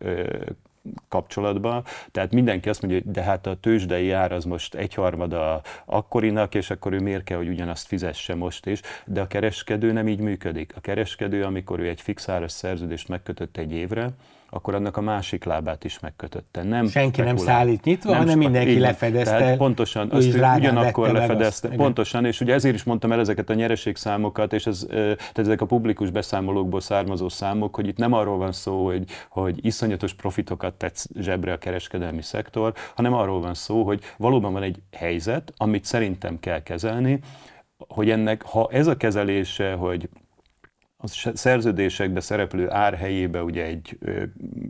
[1.08, 1.84] kapcsolatban.
[2.10, 6.70] Tehát mindenki azt mondja, hogy de hát a tőzsdei ár az most egyharmada akkorinak, és
[6.70, 8.80] akkor ő miért kell, hogy ugyanazt fizesse most is.
[9.06, 10.72] De a kereskedő nem így működik.
[10.76, 14.10] A kereskedő, amikor ő egy fix áras szerződést megkötött egy évre,
[14.56, 16.62] akkor annak a másik lábát is megkötötte.
[16.62, 19.36] Nem Senki nem szállít nyitva, nem hanem mindenki így, lefedezte.
[19.36, 21.68] Tehát pontosan, azt ugyanakkor lefedezte.
[21.68, 25.60] Azt, pontosan, és ugye ezért is mondtam el ezeket a nyereségszámokat, és ez, tehát ezek
[25.60, 30.74] a publikus beszámolókból származó számok, hogy itt nem arról van szó, hogy, hogy iszonyatos profitokat
[30.74, 35.84] tetsz zsebre a kereskedelmi szektor, hanem arról van szó, hogy valóban van egy helyzet, amit
[35.84, 37.20] szerintem kell kezelni,
[37.88, 40.08] hogy ennek, ha ez a kezelése, hogy
[40.98, 43.98] a szerződésekbe szereplő ár helyébe ugye egy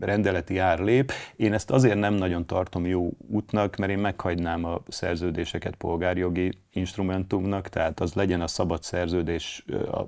[0.00, 1.12] rendeleti ár lép.
[1.36, 7.68] Én ezt azért nem nagyon tartom jó útnak, mert én meghagynám a szerződéseket polgárjogi instrumentumnak,
[7.68, 10.02] tehát az legyen a szabad szerződés, a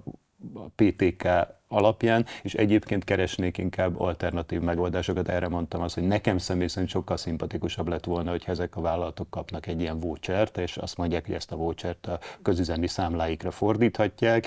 [0.75, 1.29] PTK
[1.69, 5.29] alapján, és egyébként keresnék inkább alternatív megoldásokat.
[5.29, 9.31] Erre mondtam azt, hogy nekem személy szerint sokkal szimpatikusabb lett volna, hogy ezek a vállalatok
[9.31, 14.47] kapnak egy ilyen vouchert, és azt mondják, hogy ezt a vouchert a közüzemi számláikra fordíthatják,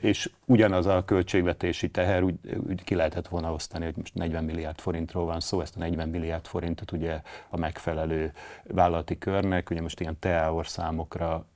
[0.00, 2.34] és ugyanaz a költségvetési teher úgy,
[2.68, 6.08] úgy ki lehetett volna osztani, hogy most 40 milliárd forintról van szó, ezt a 40
[6.08, 11.46] milliárd forintot ugye a megfelelő vállalati körnek, ugye most ilyen TEAOR számokra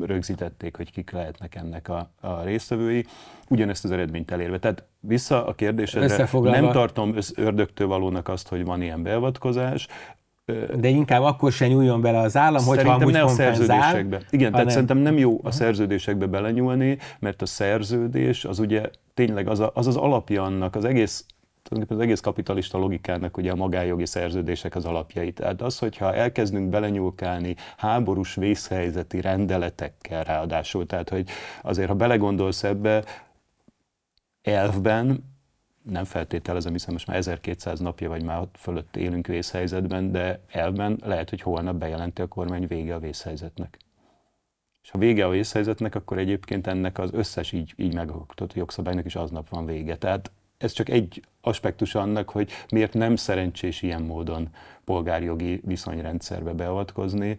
[0.00, 3.06] rögzítették, hogy kik lehetnek ennek a, a résztvevői
[3.48, 4.58] ugyanezt az eredményt elérve.
[4.58, 9.88] Tehát vissza a kérdésedre, nem tartom ördögtől valónak azt, hogy van ilyen beavatkozás,
[10.76, 14.20] de inkább akkor sem nyúljon bele az állam, hogyha amúgy ne a szerződésekbe.
[14.30, 19.60] Igen, tehát szerintem nem jó a szerződésekbe belenyúlni, mert a szerződés az ugye tényleg az
[19.60, 21.24] a, az, az alapja annak, az egész
[21.88, 25.32] az egész kapitalista logikának ugye a magájogi szerződések az alapjai.
[25.32, 31.28] Tehát az, hogyha elkezdünk belenyúlkálni háborús vészhelyzeti rendeletekkel ráadásul, tehát hogy
[31.62, 33.04] azért, ha belegondolsz ebbe,
[34.42, 35.34] elvben
[35.82, 41.30] nem feltételezem, hiszen most már 1200 napja vagy már fölött élünk vészhelyzetben, de elben lehet,
[41.30, 43.78] hogy holnap bejelenti a kormány vége a vészhelyzetnek.
[44.82, 49.16] És ha vége a vészhelyzetnek, akkor egyébként ennek az összes így, így megalkotott jogszabálynak is
[49.16, 49.96] aznap van vége.
[49.96, 54.48] Tehát ez csak egy aspektus annak, hogy miért nem szerencsés ilyen módon
[54.84, 57.38] polgárjogi viszonyrendszerbe beavatkozni,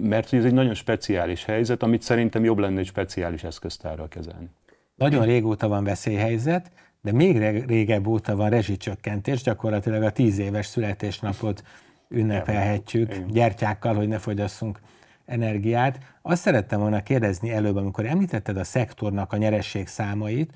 [0.00, 4.48] mert ez egy nagyon speciális helyzet, amit szerintem jobb lenne egy speciális eszköztárral kezelni.
[4.94, 6.70] Nagyon régóta van veszélyhelyzet,
[7.02, 11.62] de még régebb óta van rezsicsökkentés, gyakorlatilag a tíz éves születésnapot
[12.08, 14.80] ünnepelhetjük gyertyákkal, hogy ne fogyasszunk
[15.26, 15.98] energiát.
[16.22, 20.52] Azt szerettem volna kérdezni előbb, amikor említetted a szektornak a nyereség számait,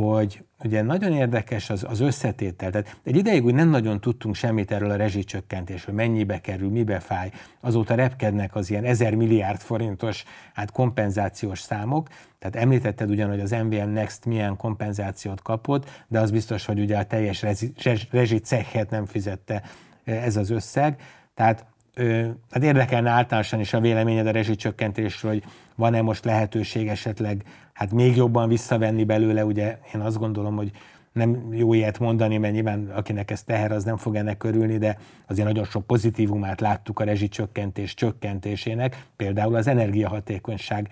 [0.00, 2.70] hogy ugye nagyon érdekes az, az összetétel.
[2.70, 7.30] Tehát egy ideig úgy nem nagyon tudtunk semmit erről a rezsicsökkentésről, mennyibe kerül, mibe fáj.
[7.60, 12.08] Azóta repkednek az ilyen ezer milliárd forintos hát kompenzációs számok.
[12.38, 16.98] Tehát említetted ugyan, hogy az MVM Next milyen kompenzációt kapott, de az biztos, hogy ugye
[16.98, 17.44] a teljes
[18.10, 19.62] rezsicekhet nem fizette
[20.04, 21.00] ez az összeg.
[21.34, 21.66] Tehát
[22.50, 28.16] hát érdekelne általánosan is a véleményed a rezsicsökkentésről, hogy van-e most lehetőség esetleg hát még
[28.16, 30.70] jobban visszavenni belőle, ugye én azt gondolom, hogy
[31.12, 34.98] nem jó ilyet mondani, mert nyilván akinek ez teher, az nem fog ennek körülni, de
[35.26, 40.88] azért nagyon sok pozitívumát láttuk a rezsicsökkentés csökkentésének, például az energiahatékonyság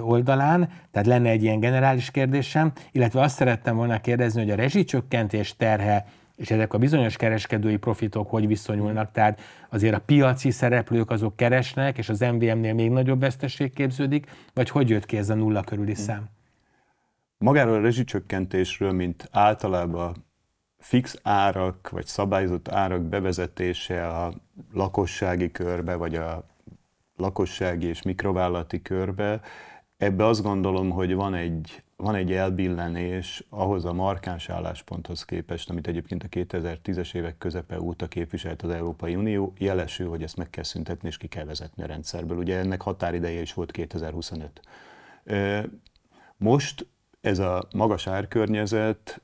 [0.00, 5.56] oldalán, tehát lenne egy ilyen generális kérdésem, illetve azt szerettem volna kérdezni, hogy a rezsicsökkentés
[5.56, 11.36] terhe és ezek a bizonyos kereskedői profitok hogy viszonyulnak, tehát azért a piaci szereplők azok
[11.36, 15.62] keresnek, és az MVM-nél még nagyobb veszteség képződik, vagy hogy jött ki ez a nulla
[15.62, 16.28] körüli szám?
[17.38, 20.24] Magáról a rezsicsökkentésről, mint általában
[20.78, 24.32] fix árak, vagy szabályozott árak bevezetése a
[24.72, 26.46] lakossági körbe, vagy a
[27.16, 29.40] lakossági és mikrovállalati körbe,
[29.96, 35.86] ebbe azt gondolom, hogy van egy van egy elbillenés ahhoz a markáns állásponthoz képest, amit
[35.86, 40.62] egyébként a 2010-es évek közepe óta képviselt az Európai Unió, jelesül, hogy ezt meg kell
[40.62, 42.36] szüntetni és ki kell vezetni a rendszerből.
[42.36, 44.60] Ugye ennek határideje is volt 2025.
[46.36, 46.86] Most
[47.20, 49.20] ez a magas árkörnyezet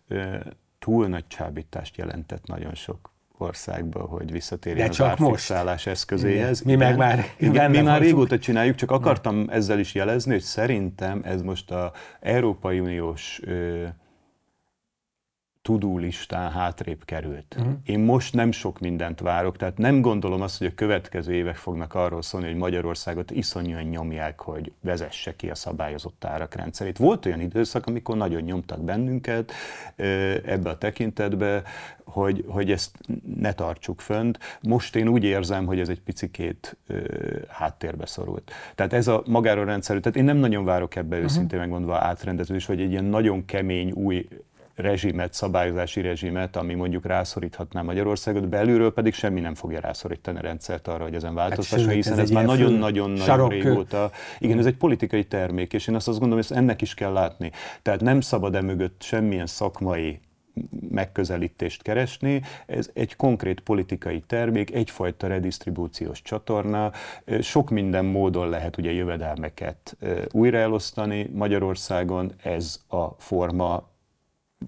[0.79, 3.10] túl nagy csábítást jelentett nagyon sok
[3.41, 6.63] országba, hogy visszatérjen De az árfixálás eszközéhez.
[6.63, 11.21] Mi meg már igen, mi már régóta csináljuk, csak akartam ezzel is jelezni, hogy szerintem
[11.25, 13.85] ez most a Európai Uniós ö,
[15.63, 17.57] tudó listán hátrébb került.
[17.59, 17.73] Uh-huh.
[17.85, 21.95] Én most nem sok mindent várok, tehát nem gondolom azt, hogy a következő évek fognak
[21.95, 26.99] arról szólni, hogy Magyarországot iszonyúan nyomják, hogy vezesse ki a szabályozott árak rendszerét.
[26.99, 29.53] Volt olyan időszak, amikor nagyon nyomtak bennünket
[30.45, 31.63] ebbe a tekintetbe,
[32.05, 32.99] hogy, hogy ezt
[33.37, 34.39] ne tartsuk fönt.
[34.61, 36.99] Most én úgy érzem, hogy ez egy picikét ö,
[37.49, 38.53] háttérbe szorult.
[38.75, 41.23] Tehát ez a magáról rendszerű, tehát én nem nagyon várok ebbe uh-huh.
[41.23, 44.29] őszintén megmondva átrendezés, vagy egy ilyen nagyon kemény új
[44.81, 50.89] rezsimet, szabályozási rezsimet, ami mondjuk rászoríthatná Magyarországot, belülről pedig semmi nem fogja rászorítani a rendszert
[50.89, 54.11] arra, hogy ezen változtasson, hát, hiszen ez, ez már nagyon-nagyon-nagyon régóta.
[54.39, 57.13] Igen, ez egy politikai termék, és én azt, azt gondolom, hogy ezt ennek is kell
[57.13, 57.51] látni.
[57.83, 60.21] Tehát nem szabad e mögött semmilyen szakmai
[60.91, 62.43] megközelítést keresni.
[62.67, 66.93] Ez egy konkrét politikai termék, egyfajta redistribúciós csatorna.
[67.41, 69.97] Sok minden módon lehet ugye jövedelmeket
[70.31, 72.33] újraelosztani Magyarországon.
[72.43, 73.89] Ez a forma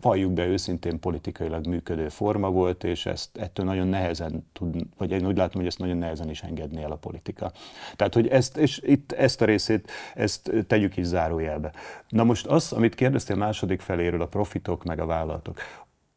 [0.00, 5.26] valljuk be őszintén politikailag működő forma volt, és ezt ettől nagyon nehezen tud, vagy én
[5.26, 7.52] úgy látom, hogy ezt nagyon nehezen is engedné el a politika.
[7.96, 11.72] Tehát, hogy ezt, és itt ezt a részét, ezt tegyük is zárójelbe.
[12.08, 15.58] Na most az, amit kérdeztél második feléről, a profitok meg a vállalatok.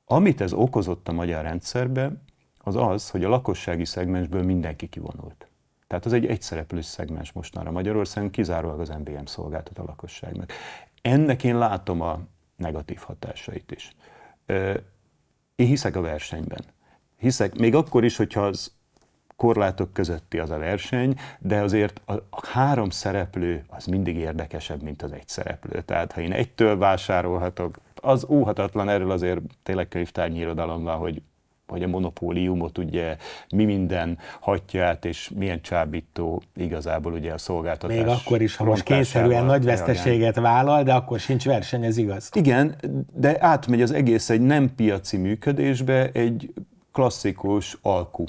[0.05, 2.11] Amit ez okozott a magyar rendszerbe,
[2.57, 5.47] az az, hogy a lakossági szegmensből mindenki kivonult.
[5.87, 10.51] Tehát az egy egyszereplős szegmens mostanra Magyarországon, kizárólag az MBM szolgáltat a lakosságnak.
[11.01, 12.19] Ennek én látom a
[12.55, 13.91] negatív hatásait is.
[15.55, 16.63] Én hiszek a versenyben.
[17.17, 18.71] Hiszek, még akkor is, hogyha az
[19.35, 25.01] korlátok közötti az a verseny, de azért a, a három szereplő az mindig érdekesebb, mint
[25.01, 25.81] az egy szereplő.
[25.81, 31.21] Tehát ha én egytől vásárolhatok, az óhatatlan erről azért tényleg könyvtárnyi irodalom van, hogy
[31.67, 33.17] hogy a monopóliumot ugye
[33.49, 37.97] mi minden hagyja át, és milyen csábító igazából ugye a szolgáltatás.
[37.97, 42.29] Még akkor is, ha most kényszerűen nagy veszteséget vállal, de akkor sincs verseny, ez igaz.
[42.33, 42.75] Igen,
[43.13, 46.53] de átmegy az egész egy nem piaci működésbe, egy
[46.91, 48.25] klasszikus alkú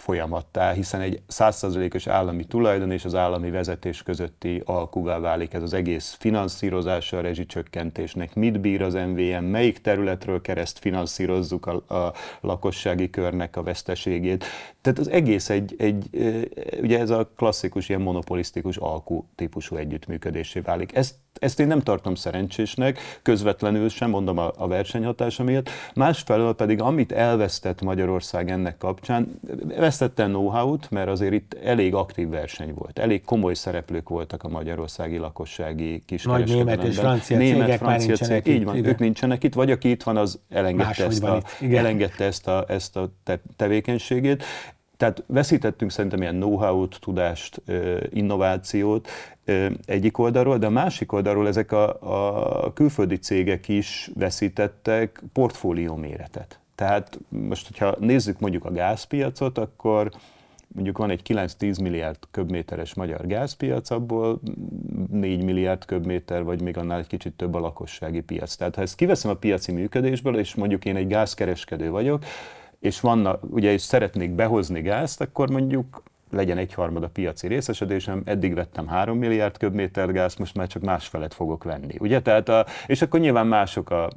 [0.00, 5.72] folyamattá, hiszen egy százszerzelékos állami tulajdon és az állami vezetés közötti alkuvá válik ez az
[5.72, 8.34] egész finanszírozása a rezsicsökkentésnek.
[8.34, 14.44] Mit bír az MVM, melyik területről kereszt finanszírozzuk a, a lakossági körnek a veszteségét.
[14.80, 16.08] Tehát az egész egy, egy,
[16.80, 20.94] ugye ez a klasszikus ilyen monopolisztikus alkú típusú együttműködésé válik.
[20.94, 25.70] Ezt ezt én nem tartom szerencsésnek, közvetlenül sem, mondom a, a versenyhatása miatt.
[25.94, 29.40] Másfelől pedig, amit elvesztett Magyarország ennek kapcsán,
[29.76, 32.98] vesztette know-how-t, mert azért itt elég aktív verseny volt.
[32.98, 36.76] Elég komoly szereplők voltak a magyarországi lakossági kiskereskedelemben.
[36.76, 38.88] Nagy német és francia német, cégek francia már cég, Így van, ide.
[38.88, 42.96] ők nincsenek itt, vagy aki itt van, az elengedte, ezt a, elengedte ezt a, ezt
[42.96, 44.44] a te, tevékenységét.
[45.00, 47.62] Tehát veszítettünk szerintem ilyen know-how-t, tudást,
[48.10, 49.08] innovációt
[49.84, 51.96] egyik oldalról, de a másik oldalról ezek a,
[52.64, 56.60] a külföldi cégek is veszítettek portfólió méretet.
[56.74, 60.10] Tehát most, hogyha nézzük mondjuk a gázpiacot, akkor
[60.74, 64.40] mondjuk van egy 9-10 milliárd köbméteres magyar gázpiac, abból
[65.10, 68.54] 4 milliárd köbméter, vagy még annál egy kicsit több a lakossági piac.
[68.54, 72.24] Tehát ha ezt kiveszem a piaci működésből, és mondjuk én egy gázkereskedő vagyok,
[72.80, 78.54] és vannak, ugye, és szeretnék behozni gázt, akkor mondjuk legyen egyharmad a piaci részesedésem, eddig
[78.54, 81.94] vettem 3 milliárd köbméter gáz, most már csak másfelet fogok venni.
[81.98, 82.22] Ugye?
[82.22, 84.10] Tehát a, és akkor nyilván mások a,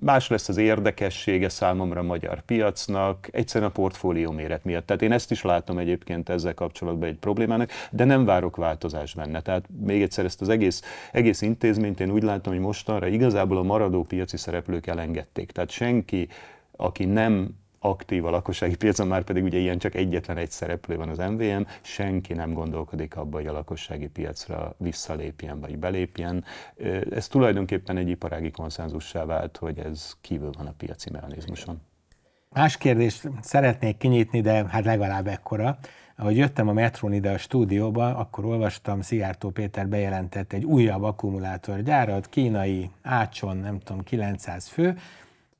[0.00, 4.86] más lesz az érdekessége számomra a magyar piacnak, egyszerűen a portfólió méret miatt.
[4.86, 9.40] Tehát én ezt is látom egyébként ezzel kapcsolatban egy problémának, de nem várok változást benne.
[9.40, 13.62] Tehát még egyszer ezt az egész, egész intézményt én úgy látom, hogy mostanra igazából a
[13.62, 15.52] maradó piaci szereplők elengedték.
[15.52, 16.28] Tehát senki,
[16.76, 17.50] aki nem
[17.88, 21.60] aktív a lakossági piacon, már pedig ugye ilyen csak egyetlen egy szereplő van az MVM,
[21.80, 26.44] senki nem gondolkodik abba, hogy a lakossági piacra visszalépjen vagy belépjen.
[27.10, 31.80] Ez tulajdonképpen egy iparági konszenzussá vált, hogy ez kívül van a piaci mechanizmuson.
[32.50, 35.78] Más kérdést szeretnék kinyitni, de hát legalább ekkora.
[36.16, 42.28] Ahogy jöttem a metrón ide a stúdióba, akkor olvastam, Szijjártó Péter bejelentett egy újabb akkumulátorgyárat,
[42.28, 44.98] kínai, Ácson, nem tudom, 900 fő,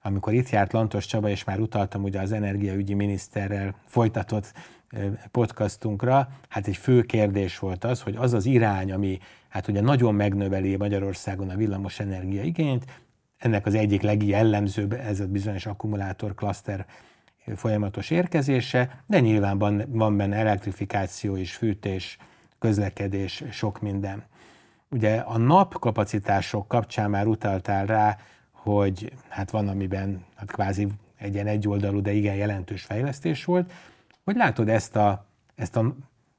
[0.07, 4.53] amikor itt járt Lantos Csaba, és már utaltam ugye az energiaügyi miniszterrel folytatott
[5.31, 10.15] podcastunkra, hát egy fő kérdés volt az, hogy az az irány, ami hát ugye nagyon
[10.15, 12.85] megnöveli Magyarországon a villamos energia igényt,
[13.37, 16.87] ennek az egyik legjellemzőbb ez a bizonyos akkumulátor klaszter
[17.55, 22.19] folyamatos érkezése, de nyilván van, van benne elektrifikáció és fűtés,
[22.59, 24.25] közlekedés, sok minden.
[24.91, 28.17] Ugye a napkapacitások kapcsán már utaltál rá,
[28.75, 30.87] hogy hát van, amiben hát kvázi
[31.19, 33.73] egy ilyen egyoldalú, de igen jelentős fejlesztés volt.
[34.25, 35.95] Hogy látod ezt a, ezt a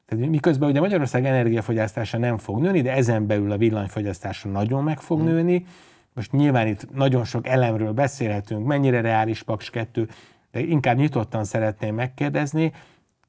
[0.05, 4.99] tehát miközben ugye Magyarország energiafogyasztása nem fog nőni, de ezen belül a villanyfogyasztása nagyon meg
[4.99, 5.27] fog hmm.
[5.27, 5.65] nőni,
[6.13, 10.07] most nyilván itt nagyon sok elemről beszélhetünk, mennyire reális Paks 2,
[10.51, 12.71] de inkább nyitottan szeretném megkérdezni,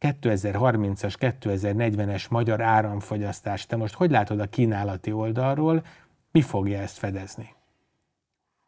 [0.01, 5.85] 2030-as, 2040-es magyar áramfogyasztás, te most hogy látod a kínálati oldalról,
[6.31, 7.57] mi fogja ezt fedezni?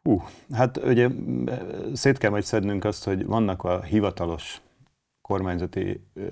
[0.03, 1.09] Uh, hát ugye
[1.93, 4.61] szét kell majd szednünk azt, hogy vannak a hivatalos
[5.21, 6.23] kormányzati ö,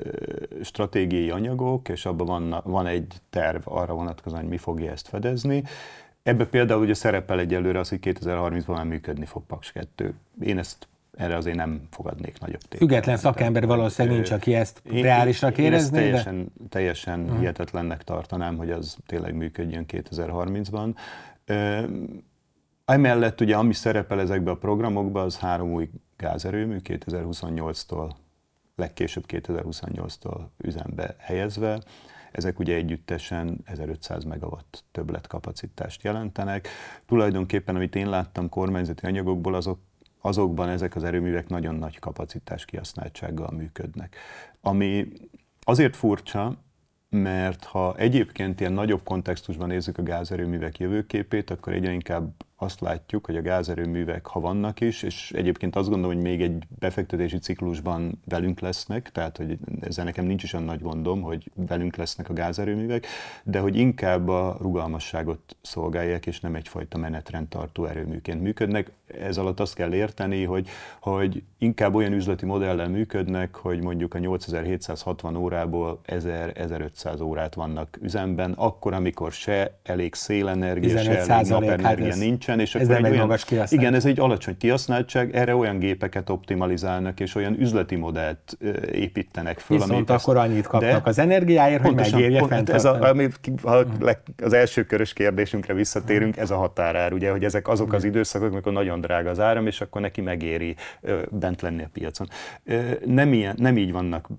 [0.63, 5.63] stratégiai anyagok, és abban van, van egy terv arra vonatkozóan, hogy mi fogja ezt fedezni.
[6.23, 10.13] Ebbe például ugye szerepel egyelőre az, hogy 2030-ban már működni fog Paks 2.
[10.41, 12.89] Én ezt erre azért nem fogadnék nagyobb tényleg.
[12.89, 15.97] Független szakember valószínűleg nincs, aki ezt én, reálisnak érezné.
[15.99, 16.67] Én ezt teljesen, de...
[16.69, 20.95] teljesen hihetetlennek tartanám, hogy az tényleg működjön 2030-ban.
[22.89, 28.11] Emellett ugye, ami szerepel ezekben a programokban, az három új gázerőmű 2028-tól,
[28.75, 31.81] legkésőbb 2028-tól üzembe helyezve.
[32.31, 36.67] Ezek ugye együttesen 1500 megawatt többletkapacitást jelentenek.
[37.05, 39.79] Tulajdonképpen, amit én láttam kormányzati anyagokból, azok
[40.21, 44.15] azokban ezek az erőművek nagyon nagy kapacitás kihasználtsággal működnek.
[44.61, 45.07] Ami
[45.61, 46.55] azért furcsa,
[47.09, 53.25] mert ha egyébként ilyen nagyobb kontextusban nézzük a gázerőművek jövőképét, akkor egyre inkább azt látjuk,
[53.25, 58.21] hogy a gázerőművek, ha vannak is, és egyébként azt gondolom, hogy még egy befektetési ciklusban
[58.25, 62.33] velünk lesznek, tehát hogy ezzel nekem nincs is olyan nagy gondom, hogy velünk lesznek a
[62.33, 63.05] gázerőművek,
[63.43, 68.91] de hogy inkább a rugalmasságot szolgálják, és nem egyfajta menetrendtartó erőműként működnek.
[69.19, 70.67] Ez alatt azt kell érteni, hogy,
[71.01, 78.51] hogy inkább olyan üzleti modellel működnek, hogy mondjuk a 8760 órából 1000-1500 órát vannak üzemben,
[78.51, 83.11] akkor, amikor se elég szélenergia, se elég napenergia hát nincs, nincsen, és ez akkor egy
[83.11, 88.57] olyan, magas Igen, ez egy alacsony kihasználtság, erre olyan gépeket optimalizálnak, és olyan üzleti modellt
[88.91, 89.77] építenek föl.
[89.77, 93.27] Viszont akkor ezt, annyit kapnak az energiáért, hogy megérje pont, ez a, ami,
[93.63, 93.85] ha
[94.43, 98.73] az első körös kérdésünkre visszatérünk, ez a határár, ugye, hogy ezek azok az időszakok, amikor
[98.73, 100.75] nagyon drága az áram, és akkor neki megéri
[101.29, 102.27] bent lenni a piacon.
[103.05, 104.29] Nem, ilyen, nem így vannak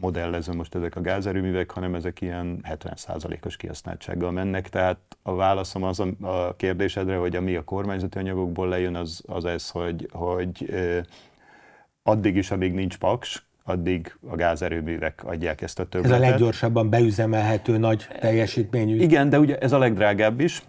[0.00, 4.68] modellezve most ezek a gázerőművek, hanem ezek ilyen 70%-os kihasználtsággal mennek.
[4.68, 9.44] Tehát a válaszom az a, a kérdésedre, hogy ami a kormányzati anyagokból lejön, az, az
[9.44, 10.74] ez, hogy, hogy
[12.02, 16.20] addig is, amíg nincs paks, addig a gázerőművek adják ezt a többletet.
[16.20, 18.96] Ez a leggyorsabban beüzemelhető nagy teljesítményű.
[18.96, 20.62] Igen, de ugye ez a legdrágább is.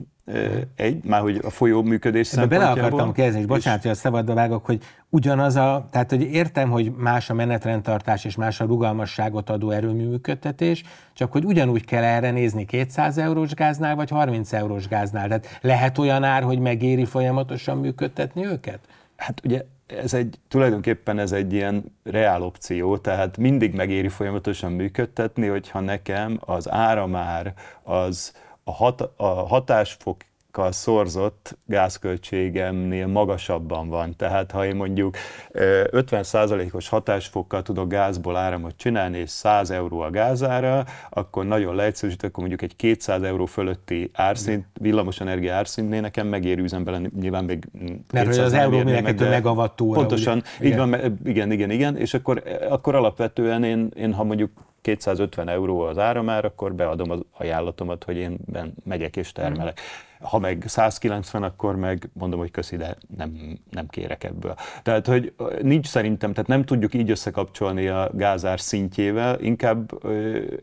[0.76, 2.76] Egy, már hogy a folyó működés szempontjából.
[2.76, 6.70] Bele akartam kérdezni, és bocsánat, hogy a szabadba vágok, hogy ugyanaz a, tehát hogy értem,
[6.70, 10.84] hogy más a menetrendtartás és más a rugalmasságot adó erőmű működtetés,
[11.14, 15.28] csak hogy ugyanúgy kell erre nézni 200 eurós gáznál, vagy 30 eurós gáznál.
[15.28, 18.80] Tehát lehet olyan ár, hogy megéri folyamatosan működtetni őket?
[19.16, 25.47] Hát ugye ez egy, tulajdonképpen ez egy ilyen reál opció, tehát mindig megéri folyamatosan működtetni,
[25.47, 30.17] hogyha nekem az áramár az a, hat, a hatásfok
[30.52, 34.16] kal szorzott gázköltségemnél magasabban van.
[34.16, 35.16] Tehát ha én mondjuk
[35.54, 42.40] 50%-os hatásfokkal tudok gázból áramot csinálni, és 100 euró a gázára, akkor nagyon leegyszerűsít, akkor
[42.40, 47.68] mondjuk egy 200 euró fölötti árszint, villamos energia árszintnél nekem megéri üzembe lenni, nyilván még
[48.14, 50.00] Mert hogy az euró mindenki megawattúra.
[50.00, 50.68] Pontosan, ugye?
[50.68, 50.90] így igen.
[50.90, 54.52] van, igen, igen, igen, és akkor, akkor alapvetően én, én ha mondjuk
[54.95, 58.38] 250 euró az áramár, akkor beadom az ajánlatomat, hogy én
[58.84, 59.80] megyek és termelek.
[60.19, 64.56] Ha meg 190, akkor meg mondom, hogy köszi, de nem, nem kérek ebből.
[64.84, 70.06] Tehát, hogy nincs szerintem, tehát nem tudjuk így összekapcsolni a gázár szintjével, inkább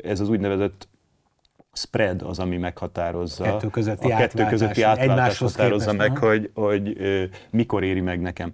[0.02, 0.88] ez az úgynevezett
[1.72, 3.44] spread az, ami meghatározza.
[3.44, 8.00] A kettő közötti a kettő közötti átváltás határozza képest, meg, hogy, hogy, hogy mikor éri
[8.00, 8.52] meg nekem.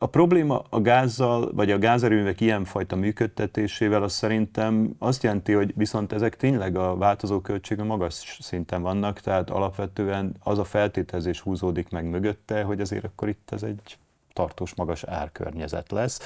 [0.00, 6.12] A probléma a gázzal, vagy a gázerőművek ilyenfajta működtetésével az szerintem azt jelenti, hogy viszont
[6.12, 12.04] ezek tényleg a változó költsége magas szinten vannak, tehát alapvetően az a feltételezés húzódik meg
[12.04, 13.98] mögötte, hogy azért akkor itt ez egy
[14.32, 16.20] tartós magas árkörnyezet lesz.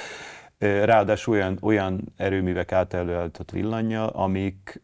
[0.59, 4.81] Ráadásul olyan, olyan erőművek által villanya, amik,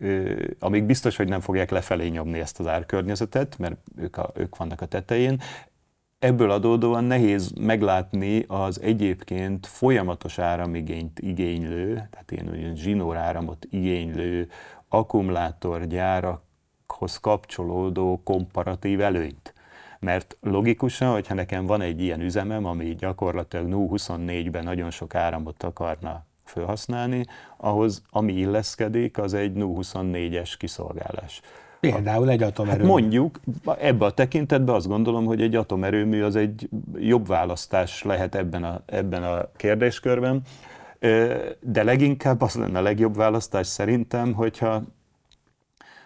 [0.58, 4.80] amik biztos, hogy nem fogják lefelé nyomni ezt az árkörnyezetet, mert ők, a, ők vannak
[4.80, 5.40] a tetején,
[6.18, 14.48] Ebből adódóan nehéz meglátni az egyébként folyamatos áramigényt igénylő, tehát én olyan zsinór áramot igénylő
[14.88, 19.54] akkumulátorgyárakhoz kapcsolódó komparatív előnyt.
[20.00, 26.24] Mert logikusan, hogyha nekem van egy ilyen üzemem, ami gyakorlatilag NU24-ben nagyon sok áramot akarna
[26.44, 27.24] felhasználni,
[27.56, 31.40] ahhoz ami illeszkedik, az egy NU24-es kiszolgálás.
[31.80, 32.82] Például egy atomerőmű.
[32.82, 33.40] Hát mondjuk,
[33.78, 38.82] ebbe a tekintetben azt gondolom, hogy egy atomerőmű az egy jobb választás lehet ebben a,
[38.86, 40.42] ebben a kérdéskörben,
[41.60, 44.82] de leginkább az lenne a legjobb választás szerintem, hogyha,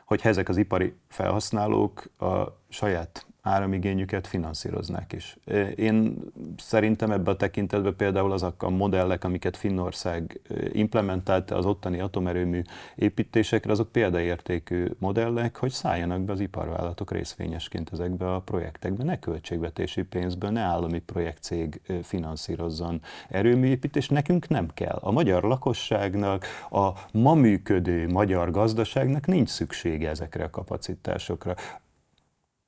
[0.05, 5.37] hogyha ezek az ipari felhasználók a saját áramigényüket finanszíroznák is.
[5.77, 6.17] Én
[6.57, 10.41] szerintem ebben a tekintetben például azok a modellek, amiket Finnország
[10.73, 12.63] implementált az ottani atomerőmű
[12.95, 19.05] építésekre, azok példaértékű modellek, hogy szálljanak be az iparvállalatok részvényesként ezekbe a projektekbe.
[19.05, 24.09] Ne költségvetési pénzből, ne állami projektcég finanszírozzon erőműépítés.
[24.09, 24.99] Nekünk nem kell.
[25.01, 31.55] A magyar lakosságnak, a ma működő magyar gazdaságnak nincs szüksége ezekre a kapacitásokra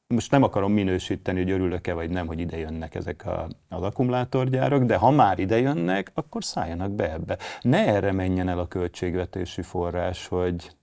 [0.06, 4.82] most nem akarom minősíteni, hogy örülök-e vagy nem, hogy ide jönnek ezek a, az akkumulátorgyárak,
[4.82, 7.38] de ha már ide jönnek, akkor szálljanak be ebbe.
[7.60, 10.74] Ne erre menjen el a költségvetési forrás, hogy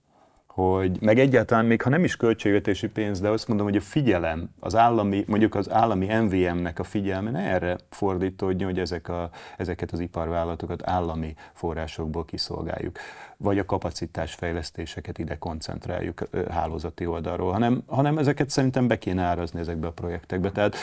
[0.54, 4.50] hogy meg egyáltalán még ha nem is költségvetési pénz, de azt mondom, hogy a figyelem,
[4.60, 9.92] az állami, mondjuk az állami MVM-nek a figyelme ne erre fordítódjon, hogy ezek a, ezeket
[9.92, 12.98] az iparvállalatokat állami forrásokból kiszolgáljuk,
[13.42, 19.86] vagy a kapacitásfejlesztéseket ide koncentráljuk hálózati oldalról, hanem, hanem ezeket szerintem be kéne árazni ezekbe
[19.86, 20.50] a projektekbe.
[20.50, 20.76] Tehát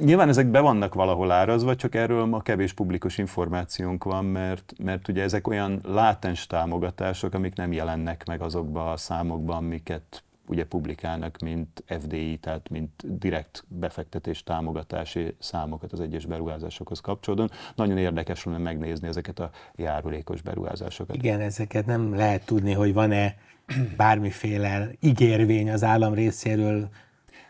[0.00, 5.08] nyilván ezek be vannak valahol árazva, csak erről ma kevés publikus információnk van, mert, mert
[5.08, 11.38] ugye ezek olyan látens támogatások, amik nem jelennek meg azokba a számokban, amiket ugye publikálnak,
[11.38, 17.50] mint FDI, tehát mint direkt befektetés támogatási számokat az egyes beruházásokhoz kapcsolódóan.
[17.74, 21.16] Nagyon érdekes lenne megnézni ezeket a járulékos beruházásokat.
[21.16, 23.34] Igen, ezeket nem lehet tudni, hogy van-e
[23.96, 26.88] bármiféle ígérvény az állam részéről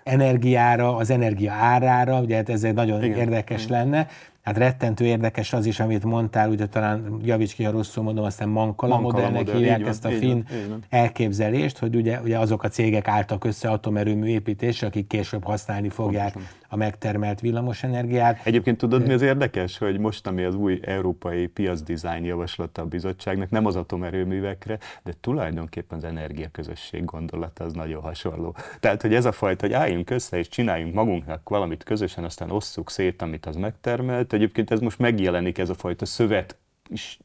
[0.02, 3.18] energiára, az energia árára, ugye hát ez egy nagyon Igen.
[3.18, 3.78] érdekes Igen.
[3.78, 4.06] lenne,
[4.42, 8.48] Hát rettentő érdekes az is, amit mondtál, ugye talán javíts ki, ha rosszul mondom, aztán
[8.48, 10.42] Mankala, Mankala modellnek modell, hívják ezt a finn
[10.88, 16.32] elképzelést, hogy ugye, ugye azok a cégek álltak össze atomerőmű építésre, akik később használni fogják
[16.32, 16.60] Pontosan.
[16.72, 18.40] A megtermelt villamosenergiát.
[18.44, 23.50] Egyébként tudod, mi az érdekes, hogy most, ami az új európai piacdizájn javaslata a bizottságnak,
[23.50, 28.56] nem az atomerőművekre, de tulajdonképpen az energiaközösség gondolata az nagyon hasonló.
[28.80, 32.90] Tehát, hogy ez a fajta, hogy álljunk össze és csináljunk magunknak valamit közösen, aztán osszuk
[32.90, 36.56] szét, amit az megtermelt, egyébként ez most megjelenik ez a fajta szövet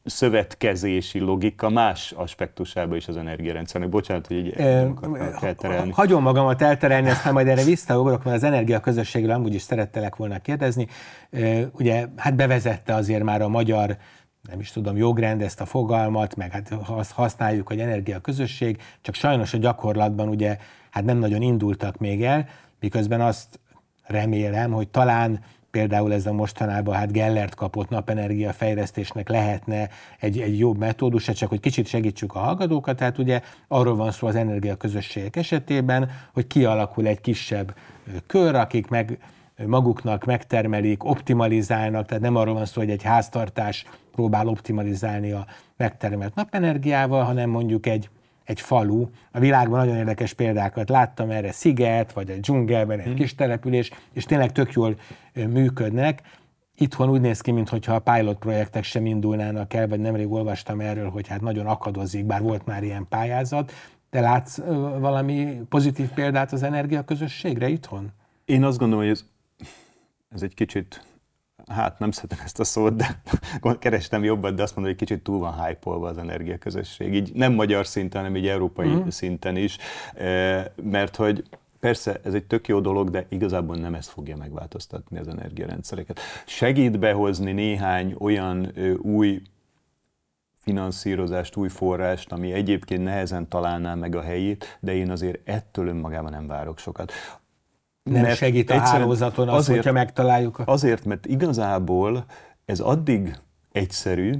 [0.04, 3.90] szövetkezési logika más aspektusába is az energiarendszernek.
[3.90, 4.92] Bocsánat, hogy így e,
[5.40, 5.90] elterelni.
[5.90, 10.38] Hagyom magamat elterelni, aztán majd erre visszaugrok, mert az energia közösségről amúgy is szerettelek volna
[10.38, 10.86] kérdezni.
[11.72, 13.96] Ugye, hát bevezette azért már a magyar
[14.48, 19.14] nem is tudom, jogrend ezt a fogalmat, meg hát azt használjuk, hogy energia közösség, csak
[19.14, 20.56] sajnos a gyakorlatban ugye
[20.90, 22.48] hát nem nagyon indultak még el,
[22.80, 23.60] miközben azt
[24.06, 25.40] remélem, hogy talán
[25.70, 29.88] például ez a mostanában hát Gellert kapott napenergia fejlesztésnek lehetne
[30.20, 34.26] egy, egy jobb metódus, csak hogy kicsit segítsük a hallgatókat, tehát ugye arról van szó
[34.26, 37.74] az energiaközösségek esetében, hogy kialakul egy kisebb
[38.26, 39.18] kör, akik meg
[39.66, 45.46] maguknak megtermelik, optimalizálnak, tehát nem arról van szó, hogy egy háztartás próbál optimalizálni a
[45.76, 48.08] megtermelt napenergiával, hanem mondjuk egy
[48.48, 49.06] egy falu.
[49.32, 53.14] A világban nagyon érdekes példákat láttam erre, sziget, vagy egy dzsungelben egy hmm.
[53.14, 54.96] kis település, és tényleg tök jól
[55.34, 56.22] működnek.
[56.74, 61.10] Itthon úgy néz ki, mintha a pilot projektek sem indulnának el, vagy nemrég olvastam erről,
[61.10, 63.72] hogy hát nagyon akadozik, bár volt már ilyen pályázat.
[64.10, 64.58] De látsz
[64.98, 68.10] valami pozitív példát az energiaközösségre itthon?
[68.44, 69.24] Én azt gondolom, hogy ez,
[70.34, 71.02] ez egy kicsit
[71.68, 73.22] hát nem szeretem ezt a szót, de
[73.78, 77.14] kerestem jobbat, de azt mondom, hogy kicsit túl van hype az energiaközösség.
[77.14, 79.10] Így nem magyar szinten, hanem így európai uh-huh.
[79.10, 79.76] szinten is,
[80.82, 81.44] mert hogy
[81.80, 86.20] Persze, ez egy tök jó dolog, de igazából nem ez fogja megváltoztatni az energiarendszereket.
[86.46, 89.42] Segít behozni néhány olyan ö, új
[90.58, 96.30] finanszírozást, új forrást, ami egyébként nehezen találná meg a helyét, de én azért ettől önmagában
[96.30, 97.12] nem várok sokat
[98.10, 100.58] nem mert segít a hálózaton az, azért, hogyha megtaláljuk.
[100.58, 100.62] A...
[100.66, 102.24] Azért, mert igazából
[102.64, 103.38] ez addig
[103.72, 104.34] egyszerű,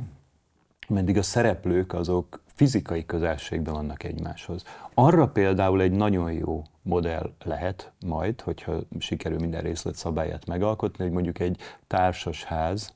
[0.88, 4.62] meddig a szereplők azok fizikai közelségben vannak egymáshoz.
[4.94, 11.38] Arra például egy nagyon jó modell lehet majd, hogyha sikerül minden részletszabályát megalkotni, hogy mondjuk
[11.38, 12.92] egy társas ház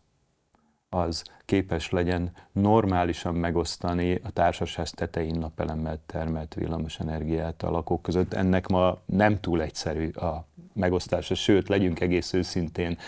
[0.95, 8.33] az képes legyen normálisan megosztani a társasház tetején napelemmel termelt villamos energiát a lakók között.
[8.33, 12.99] Ennek ma nem túl egyszerű a megosztása, sőt, legyünk egész őszintén,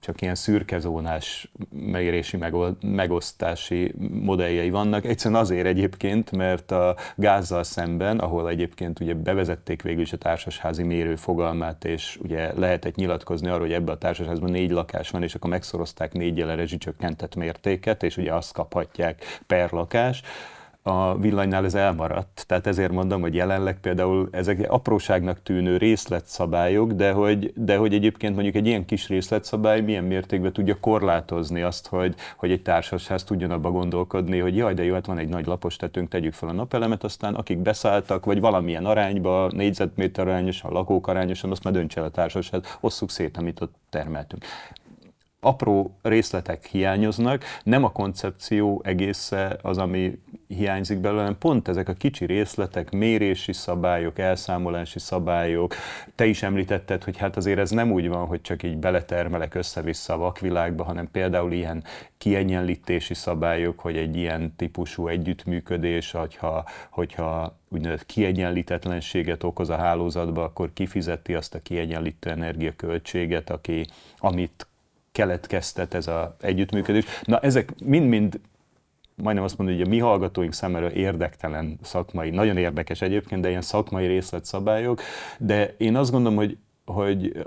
[0.00, 2.38] csak ilyen szürkezónás megérési
[2.80, 5.04] megosztási modelljei vannak.
[5.04, 10.82] Egyszerűen azért egyébként, mert a gázzal szemben, ahol egyébként ugye bevezették végül is a társasházi
[10.82, 15.34] mérő fogalmát, és ugye lehetett nyilatkozni arról, hogy ebben a társasházban négy lakás van, és
[15.34, 20.22] akkor megszorozták négyel a rezsicsökkentett mértéket, és ugye azt kaphatják per lakás
[20.82, 22.44] a villanynál ez elmaradt.
[22.46, 28.34] Tehát ezért mondom, hogy jelenleg például ezek apróságnak tűnő részletszabályok, de hogy, de hogy egyébként
[28.34, 33.50] mondjuk egy ilyen kis részletszabály milyen mértékben tudja korlátozni azt, hogy, hogy egy társasház tudjon
[33.50, 36.52] abba gondolkodni, hogy jaj, de jó, hát van egy nagy lapos tetőnk, tegyük fel a
[36.52, 42.10] napelemet, aztán akik beszálltak, vagy valamilyen arányba, négyzetméter arányosan, lakók arányosan, azt már döntse a
[42.10, 44.44] társasház, osszuk szét, amit ott termeltünk
[45.40, 50.18] apró részletek hiányoznak, nem a koncepció egésze az, ami
[50.48, 55.74] hiányzik belőle, hanem pont ezek a kicsi részletek, mérési szabályok, elszámolási szabályok.
[56.14, 60.12] Te is említetted, hogy hát azért ez nem úgy van, hogy csak így beletermelek össze-vissza
[60.14, 61.84] a vakvilágba, hanem például ilyen
[62.18, 70.72] kiegyenlítési szabályok, hogy egy ilyen típusú együttműködés, hogyha, hogyha úgynevezett kiegyenlítetlenséget okoz a hálózatba, akkor
[70.72, 73.86] kifizeti azt a kiegyenlítő energiaköltséget, aki,
[74.18, 74.66] amit
[75.12, 77.04] keletkeztet ez az együttműködés.
[77.22, 78.40] Na ezek mind-mind
[79.14, 83.62] majdnem azt mondom, hogy a mi hallgatóink számára érdektelen szakmai, nagyon érdekes egyébként, de ilyen
[83.62, 85.00] szakmai részletszabályok,
[85.38, 86.56] de én azt gondolom, hogy
[86.92, 87.46] hogy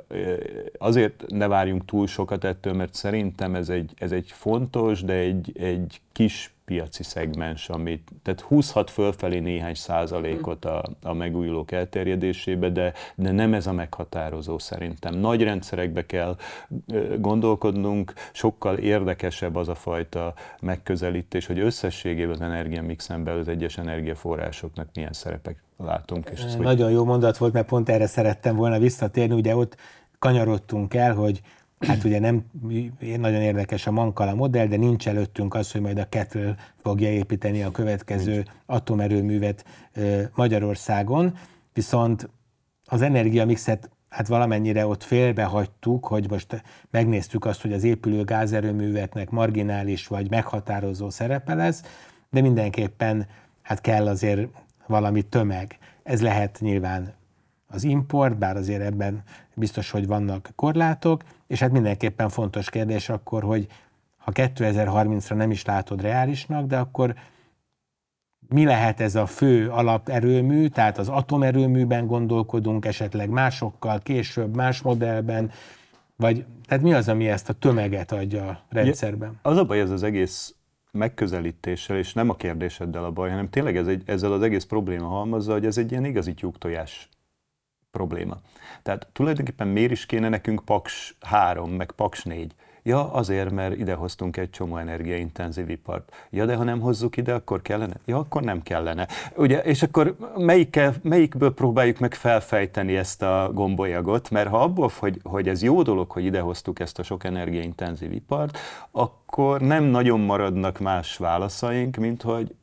[0.77, 5.51] azért ne várjunk túl sokat ettől, mert szerintem ez egy, ez egy fontos, de egy,
[5.57, 12.93] egy kis piaci szegmens, amit, tehát húzhat fölfelé néhány százalékot a, a megújulók elterjedésébe, de,
[13.15, 15.13] de nem ez a meghatározó szerintem.
[15.13, 16.37] Nagy rendszerekbe kell
[17.19, 24.87] gondolkodnunk, sokkal érdekesebb az a fajta megközelítés, hogy összességében az energiamixen belül az egyes energiaforrásoknak
[24.93, 26.29] milyen szerepek látunk.
[26.29, 29.75] És Nagyon jó mondat volt, mert pont erre szerettem volna visszatérni, ugye ott
[30.19, 31.41] kanyarodtunk el, hogy
[31.87, 32.45] Hát ugye nem,
[32.99, 37.63] nagyon érdekes a Mankala modell, de nincs előttünk az, hogy majd a Kettle fogja építeni
[37.63, 39.65] a következő atomerőművet
[40.35, 41.37] Magyarországon,
[41.73, 42.29] viszont
[42.85, 49.29] az energiamixet hát valamennyire ott félbe hagytuk, hogy most megnéztük azt, hogy az épülő gázerőműveknek
[49.29, 51.83] marginális vagy meghatározó szerepe lesz,
[52.29, 53.27] de mindenképpen
[53.61, 54.47] hát kell azért
[54.87, 55.77] valami tömeg.
[56.03, 57.13] Ez lehet nyilván
[57.67, 59.23] az import, bár azért ebben
[59.55, 63.67] biztos, hogy vannak korlátok, és hát mindenképpen fontos kérdés akkor, hogy
[64.17, 67.15] ha 2030-ra nem is látod reálisnak, de akkor
[68.47, 75.51] mi lehet ez a fő alaperőmű, tehát az atomerőműben gondolkodunk, esetleg másokkal, később más modellben,
[76.15, 79.39] vagy tehát mi az, ami ezt a tömeget adja a rendszerben?
[79.41, 80.55] Az a baj ez az egész
[80.97, 85.07] megközelítéssel, és nem a kérdéseddel a baj, hanem tényleg ez egy, ezzel az egész probléma
[85.07, 87.09] halmazza, hogy ez egy ilyen igazi tyúktojás
[87.91, 88.41] probléma.
[88.83, 92.55] Tehát tulajdonképpen miért is kéne nekünk Paks 3, meg Paks 4?
[92.85, 96.27] Ja, azért, mert idehoztunk egy csomó energiaintenzív ipart.
[96.29, 97.93] Ja, de ha nem hozzuk ide, akkor kellene?
[98.05, 99.07] Ja, akkor nem kellene.
[99.35, 104.29] Ugye, és akkor melyikkel, melyikből próbáljuk meg felfejteni ezt a gombolyagot?
[104.29, 108.57] Mert ha abból, hogy, hogy ez jó dolog, hogy idehoztuk ezt a sok energiaintenzív ipart,
[108.91, 112.55] akkor nem nagyon maradnak más válaszaink, mint hogy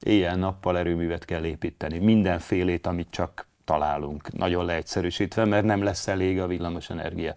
[0.00, 1.98] éjjel-nappal erőművet kell építeni.
[1.98, 7.34] Mindenfélét, amit csak találunk, nagyon leegyszerűsítve, mert nem lesz elég a villamos energia.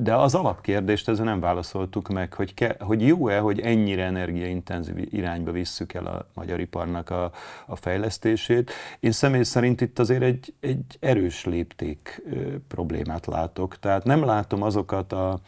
[0.00, 5.52] De az alapkérdést ezzel nem válaszoltuk meg, hogy, ke, hogy jó-e, hogy ennyire energiaintenzív irányba
[5.52, 7.32] visszük el a magyar iparnak a,
[7.66, 8.70] a fejlesztését.
[9.00, 12.22] Én személy szerint itt azért egy, egy erős lépték
[12.68, 13.78] problémát látok.
[13.78, 15.40] Tehát nem látom azokat a,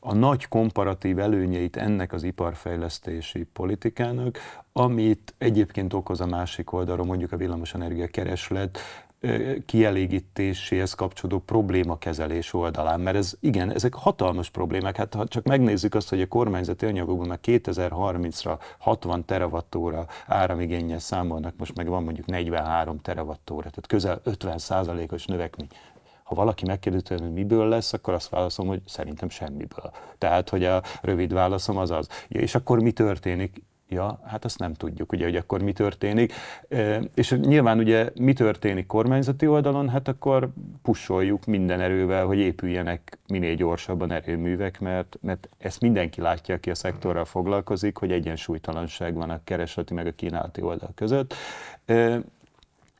[0.00, 4.38] a nagy komparatív előnyeit ennek az iparfejlesztési politikának,
[4.72, 8.78] amit egyébként okoz a másik oldalról, mondjuk a villamosenergia kereslet,
[9.66, 14.96] kielégítéséhez kapcsolódó problémakezelés oldalán, mert ez igen, ezek hatalmas problémák.
[14.96, 21.54] Hát ha csak megnézzük azt, hogy a kormányzati anyagokban már 2030-ra 60 terawattóra áramigényel számolnak,
[21.56, 25.68] most meg van mondjuk 43 terawattóra, tehát közel 50 százalékos növekmény
[26.28, 29.90] ha valaki megkérdezi, hogy miből lesz, akkor azt válaszolom, hogy szerintem semmiből.
[30.18, 32.08] Tehát, hogy a rövid válaszom az az.
[32.28, 33.62] Ja, és akkor mi történik?
[33.90, 36.32] Ja, hát azt nem tudjuk, ugye, hogy akkor mi történik.
[37.14, 40.48] És nyilván ugye mi történik kormányzati oldalon, hát akkor
[40.82, 46.74] pusoljuk minden erővel, hogy épüljenek minél gyorsabban erőművek, mert, mert ezt mindenki látja, aki a
[46.74, 51.34] szektorral foglalkozik, hogy egyensúlytalanság van a keresleti meg a kínálati oldal között.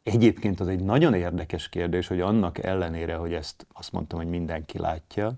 [0.02, 4.78] Egyébként az egy nagyon érdekes kérdés, hogy annak ellenére, hogy ezt azt mondtam, hogy mindenki
[4.78, 5.32] látja,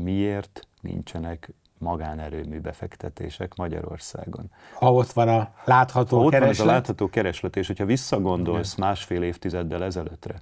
[0.00, 1.52] miért nincsenek
[1.82, 4.50] magánerőmű befektetések Magyarországon.
[4.74, 6.56] Ha ott van a látható ha ott kereslet.
[6.56, 10.40] van a látható kereslet, és hogyha visszagondolsz másfél évtizeddel ezelőttre,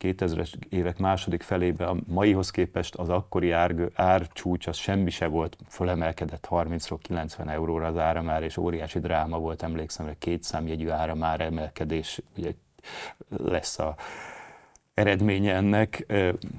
[0.00, 5.56] 2000-es évek második felében a maihoz képest az akkori ár, árcsúcs az semmi se volt,
[5.68, 11.40] fölemelkedett 30-ról 90 euróra az áramár, és óriási dráma volt, emlékszem, hogy két számjegyű áramár
[11.40, 12.52] emelkedés ugye
[13.28, 13.94] lesz a
[14.94, 16.06] eredménye ennek,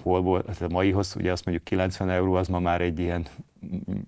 [0.04, 3.26] hol volt, hát a maihoz ugye azt mondjuk 90 euró, az ma már egy ilyen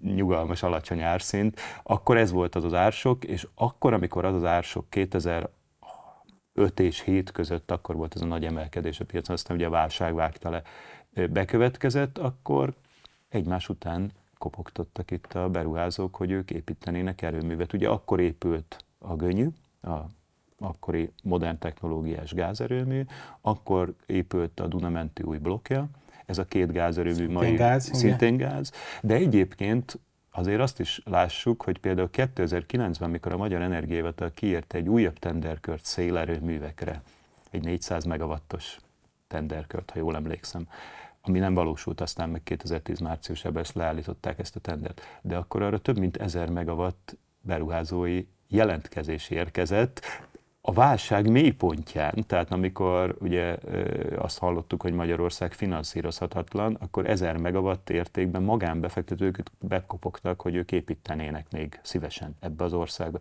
[0.01, 4.89] nyugalmas, alacsony árszint, akkor ez volt az az ársok, és akkor, amikor az az ársok
[4.89, 5.49] 2005
[6.75, 10.13] és 7 között, akkor volt ez a nagy emelkedés a piacon, aztán ugye a válság
[10.13, 10.61] vágta le,
[11.29, 12.73] bekövetkezett, akkor
[13.29, 17.73] egymás után kopogtattak itt a beruházók, hogy ők építenének erőművet.
[17.73, 19.47] Ugye akkor épült a gönyű,
[19.81, 19.95] a
[20.59, 23.03] akkori modern technológiás gázerőmű,
[23.41, 25.87] akkor épült a Dunamenti új blokkja,
[26.25, 28.49] ez a két gázerőmű szintén mai gáz, szintén igen.
[28.49, 29.99] gáz, de egyébként
[30.31, 35.85] azért azt is lássuk, hogy például 2009-ben, amikor a Magyar Energiahivatal kiírt egy újabb tenderkört
[35.85, 37.01] szélerőművekre,
[37.51, 38.77] egy 400 megawattos
[39.27, 40.67] tenderkört, ha jól emlékszem,
[41.21, 45.01] ami nem valósult, aztán meg 2010 márciusában ezt leállították ezt a tendert.
[45.21, 50.01] De akkor arra több mint 1000 megawatt beruházói jelentkezés érkezett,
[50.69, 53.57] a válság mélypontján, tehát amikor ugye
[54.17, 61.79] azt hallottuk, hogy Magyarország finanszírozhatatlan, akkor 1000 megawatt értékben magánbefektetők bekopogtak, hogy ők építenének még
[61.83, 63.17] szívesen ebbe az országba.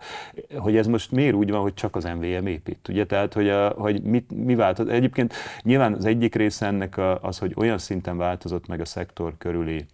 [0.56, 3.06] Hogy ez most miért úgy van, hogy csak az MVM épít, ugye?
[3.06, 4.92] Tehát, hogy, a, hogy mit, mi változott.
[4.92, 9.86] Egyébként nyilván az egyik része ennek az, hogy olyan szinten változott meg a szektor körüli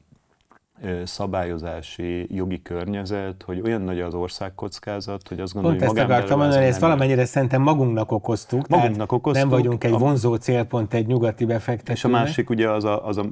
[1.04, 6.38] szabályozási jogi környezet, hogy olyan nagy az országkockázat, hogy azt gondolom, Pont hogy ezt akartam
[6.38, 8.68] mondani, ezt valamennyire szerintem magunknak okoztuk.
[8.68, 9.48] Magunknak okoztuk.
[9.48, 11.92] Nem vagyunk egy vonzó célpont egy nyugati befektető.
[11.92, 13.24] És a másik ugye az, a, az a,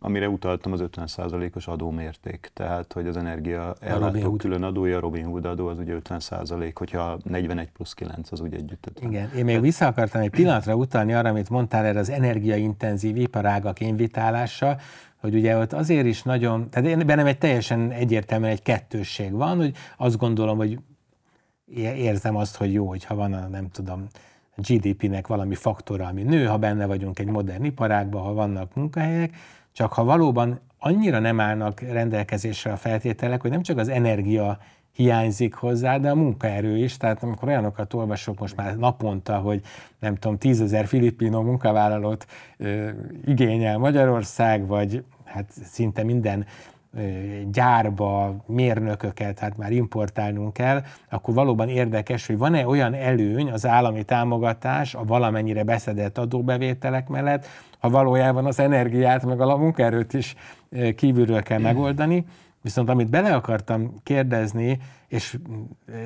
[0.00, 2.50] amire utaltam, az 50%-os adómérték.
[2.54, 7.18] Tehát, hogy az energia ellátó külön adója, a Robin Hood adó, az ugye 50%, hogyha
[7.24, 8.90] 41 plusz 9, az ugye együtt.
[9.00, 13.80] Igen, én még vissza akartam egy pillanatra utalni arra, amit mondtál erre az energiaintenzív iparágak
[13.80, 14.76] invitálása,
[15.20, 19.74] hogy ugye ott azért is nagyon, tehát bennem egy teljesen egyértelműen egy kettősség van, hogy
[19.96, 20.78] azt gondolom, hogy
[21.76, 24.06] érzem azt, hogy jó, hogyha van a, nem tudom,
[24.56, 29.36] GDP-nek valami faktora, ami nő, ha benne vagyunk egy modern iparágban, ha vannak munkahelyek,
[29.72, 34.58] csak ha valóban annyira nem állnak rendelkezésre a feltételek, hogy nem csak az energia
[34.98, 36.96] hiányzik hozzá, de a munkaerő is.
[36.96, 39.60] Tehát amikor olyanokat olvasok most már naponta, hogy
[39.98, 42.26] nem tudom, tízezer filippino munkavállalót
[42.56, 42.88] ö,
[43.24, 46.46] igényel Magyarország, vagy hát szinte minden
[47.50, 54.02] gyárba mérnököket hát már importálnunk kell, akkor valóban érdekes, hogy van-e olyan előny az állami
[54.02, 57.46] támogatás a valamennyire beszedett adóbevételek mellett,
[57.78, 60.34] ha valójában az energiát meg a munkaerőt is
[60.96, 62.24] kívülről kell megoldani.
[62.62, 64.78] Viszont amit bele akartam kérdezni,
[65.08, 65.38] és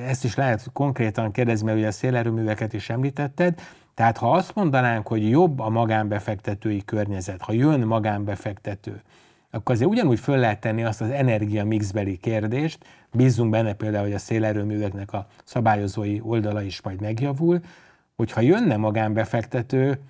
[0.07, 3.61] ezt is lehet konkrétan kérdezni, mert ugye a szélerőműveket is említetted,
[3.95, 9.03] tehát ha azt mondanánk, hogy jobb a magánbefektetői környezet, ha jön magánbefektető,
[9.51, 14.15] akkor azért ugyanúgy föl lehet tenni azt az energia mixbeli kérdést, bízunk benne például, hogy
[14.15, 17.61] a szélerőműveknek a szabályozói oldala is majd megjavul,
[18.17, 20.01] hogyha jönne magánbefektető,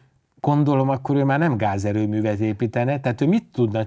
[0.40, 3.86] gondolom, akkor ő már nem gázerőművet építene, tehát ő mit tudna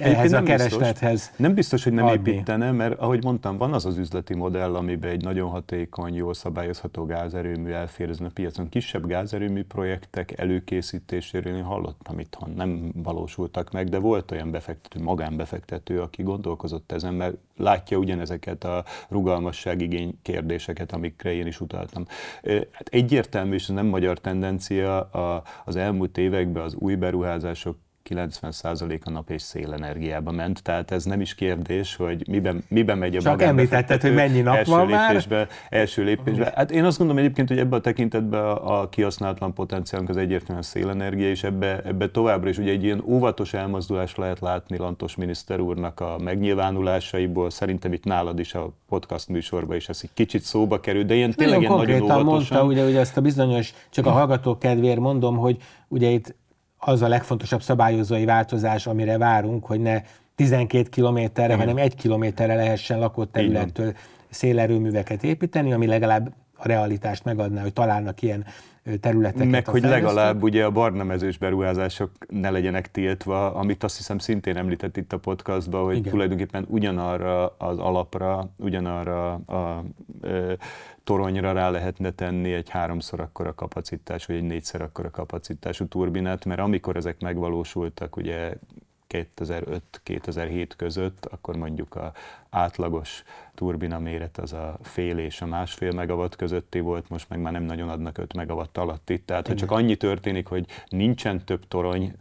[0.00, 1.10] ehhez a kereslethez.
[1.10, 2.30] Biztos, nem biztos, hogy nem adni.
[2.30, 7.06] építene, mert ahogy mondtam, van az az üzleti modell, amiben egy nagyon hatékony, jól szabályozható
[7.06, 8.68] gázerőmű elfér ezen a piacon.
[8.68, 16.00] Kisebb gázerőmű projektek előkészítéséről én hallottam itthon, nem valósultak meg, de volt olyan befektető, magánbefektető,
[16.00, 22.04] aki gondolkozott ezen, mert látja ugyanezeket a rugalmasságigény kérdéseket, amikre én is utaltam.
[22.70, 25.10] Hát egyértelmű, és ez nem magyar tendencia,
[25.64, 27.76] az elmúlt években az új beruházások
[28.08, 33.16] 90% a nap és szélenergiába ment, tehát ez nem is kérdés, hogy miben, miben megy
[33.16, 35.48] a Csak említetted, hogy mennyi nap első van lépésbe, már?
[35.68, 36.52] Első lépésbe.
[36.54, 40.62] Hát én azt gondolom egyébként, hogy ebben a tekintetben a, a kihasználatlan potenciálunk az egyértelműen
[40.62, 45.60] szélenergia, és ebbe, ebbe továbbra is ugye egy ilyen óvatos elmozdulást lehet látni Lantos miniszter
[45.60, 47.50] úrnak a megnyilvánulásaiból.
[47.50, 51.32] Szerintem itt nálad is a podcast műsorban is ez egy kicsit szóba kerül, de ilyen
[51.32, 52.24] tényleg nagyon, nagyon óvatosan.
[52.24, 55.56] mondta, ugye, ugye ezt a bizonyos, csak a hallgatók kedvéért mondom, hogy
[55.88, 56.34] ugye itt
[56.80, 60.02] az a legfontosabb szabályozói változás, amire várunk, hogy ne
[60.34, 61.58] 12 kilométerre, Igen.
[61.58, 63.94] hanem egy kilométerre lehessen lakott területtől
[64.30, 68.44] szélerőműveket építeni, ami legalább a realitást megadná, hogy találnak ilyen
[69.00, 69.50] területeket.
[69.50, 74.56] Meg, hogy legalább ugye a barna mezős beruházások ne legyenek tiltva, amit azt hiszem szintén
[74.56, 76.10] említett itt a podcastban, hogy Igen.
[76.10, 79.84] tulajdonképpen ugyanarra az alapra, ugyanarra a, a
[81.04, 86.60] toronyra rá lehetne tenni egy háromszor akkora kapacitás, vagy egy négyszer akkora kapacitású turbinát, mert
[86.60, 88.52] amikor ezek megvalósultak, ugye
[89.10, 92.12] 2005-2007 között, akkor mondjuk a
[92.50, 93.22] átlagos
[93.54, 97.62] turbina méret az a fél és a másfél megawatt közötti volt, most meg már nem
[97.62, 99.20] nagyon adnak 5 megawatt alatti.
[99.20, 102.16] Tehát, ha csak annyi történik, hogy nincsen több torony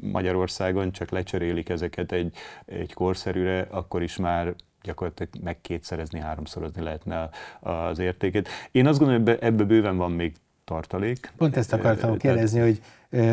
[0.00, 7.28] Magyarországon, csak lecserélik ezeket egy, egy korszerűre, akkor is már gyakorlatilag meg kétszerezni, háromszorozni lehetne
[7.60, 8.48] az értékét.
[8.70, 10.34] Én azt gondolom, hogy ebbe, bőven van még
[10.64, 11.32] tartalék.
[11.36, 12.80] Pont ezt akartam kérdezni, hogy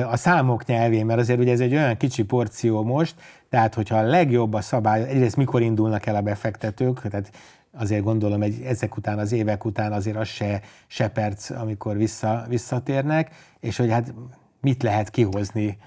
[0.05, 3.15] a számok nyelvén, mert azért ugye ez egy olyan kicsi porció most,
[3.49, 7.31] tehát hogyha a legjobb a szabály, egyrészt mikor indulnak el a befektetők, tehát
[7.77, 12.45] azért gondolom, hogy ezek után, az évek után azért az se, se perc, amikor vissza,
[12.47, 14.13] visszatérnek, és hogy hát
[14.61, 15.77] mit lehet kihozni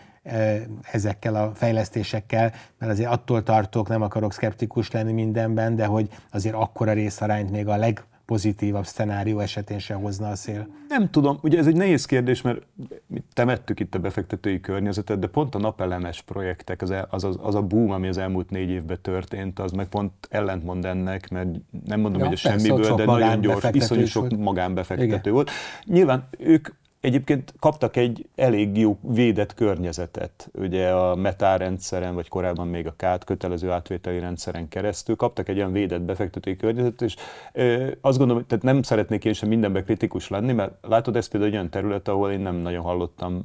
[0.93, 6.55] ezekkel a fejlesztésekkel, mert azért attól tartok, nem akarok szkeptikus lenni mindenben, de hogy azért
[6.55, 10.69] akkora részarányt még a leg pozitívabb szenárió esetén se hozna a szél?
[10.89, 12.63] Nem tudom, ugye ez egy nehéz kérdés, mert
[13.07, 17.55] mi temettük itt a befektetői környezetet, de pont a napelemes projektek, az, az, az, az
[17.55, 21.49] a boom, ami az elmúlt négy évben történt, az meg pont ellentmond ennek, mert
[21.87, 25.33] nem mondom, ja, hogy a semmiből, de nagyon gyors, iszonyú sok magánbefektető Igen.
[25.33, 25.51] volt.
[25.85, 26.69] Nyilván ők
[27.05, 32.95] Egyébként kaptak egy elég jó védett környezetet, ugye a metár rendszeren, vagy korábban még a
[32.97, 37.17] KÁT kötelező átvételi rendszeren keresztül, kaptak egy olyan védett befektetői környezetet, és
[37.53, 41.53] ö, azt gondolom, tehát nem szeretnék én sem mindenben kritikus lenni, mert látod, ez például
[41.53, 43.43] egy olyan terület, ahol én nem nagyon hallottam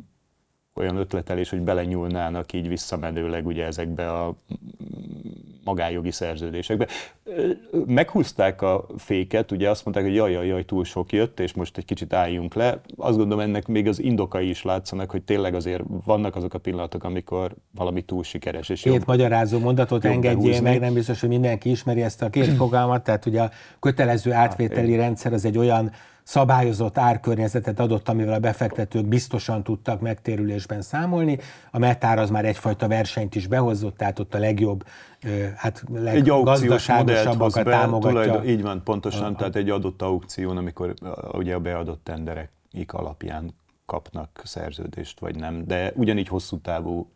[0.76, 4.36] olyan ötletelés, hogy belenyúlnának így visszamenőleg ugye ezekbe a
[5.70, 6.88] magájogi szerződésekbe.
[7.86, 11.78] Meghúzták a féket, ugye azt mondták, hogy jaj, jaj, jaj, túl sok jött, és most
[11.78, 12.82] egy kicsit álljunk le.
[12.98, 17.04] Azt gondolom, ennek még az indokai is látszanak, hogy tényleg azért vannak azok a pillanatok,
[17.04, 18.70] amikor valami túl sikeres.
[18.70, 22.54] És két jobb, magyarázó mondatot engedjél meg, nem biztos, hogy mindenki ismeri ezt a két
[22.62, 25.92] fogalmat, tehát ugye a kötelező átvételi rendszer az egy olyan
[26.30, 31.38] szabályozott árkörnyezetet adott, amivel a befektetők biztosan tudtak megtérülésben számolni.
[31.72, 34.86] A metár az már egyfajta versenyt is behozott, tehát ott a legjobb,
[35.56, 38.22] hát leggazdaságosabbakat támogatja.
[38.22, 40.94] Tulajdon, így van, pontosan, a, tehát egy adott aukción, amikor
[41.32, 42.52] ugye a beadott tenderek
[42.88, 43.54] alapján
[43.90, 47.08] kapnak szerződést, vagy nem, de ugyanígy hosszú távú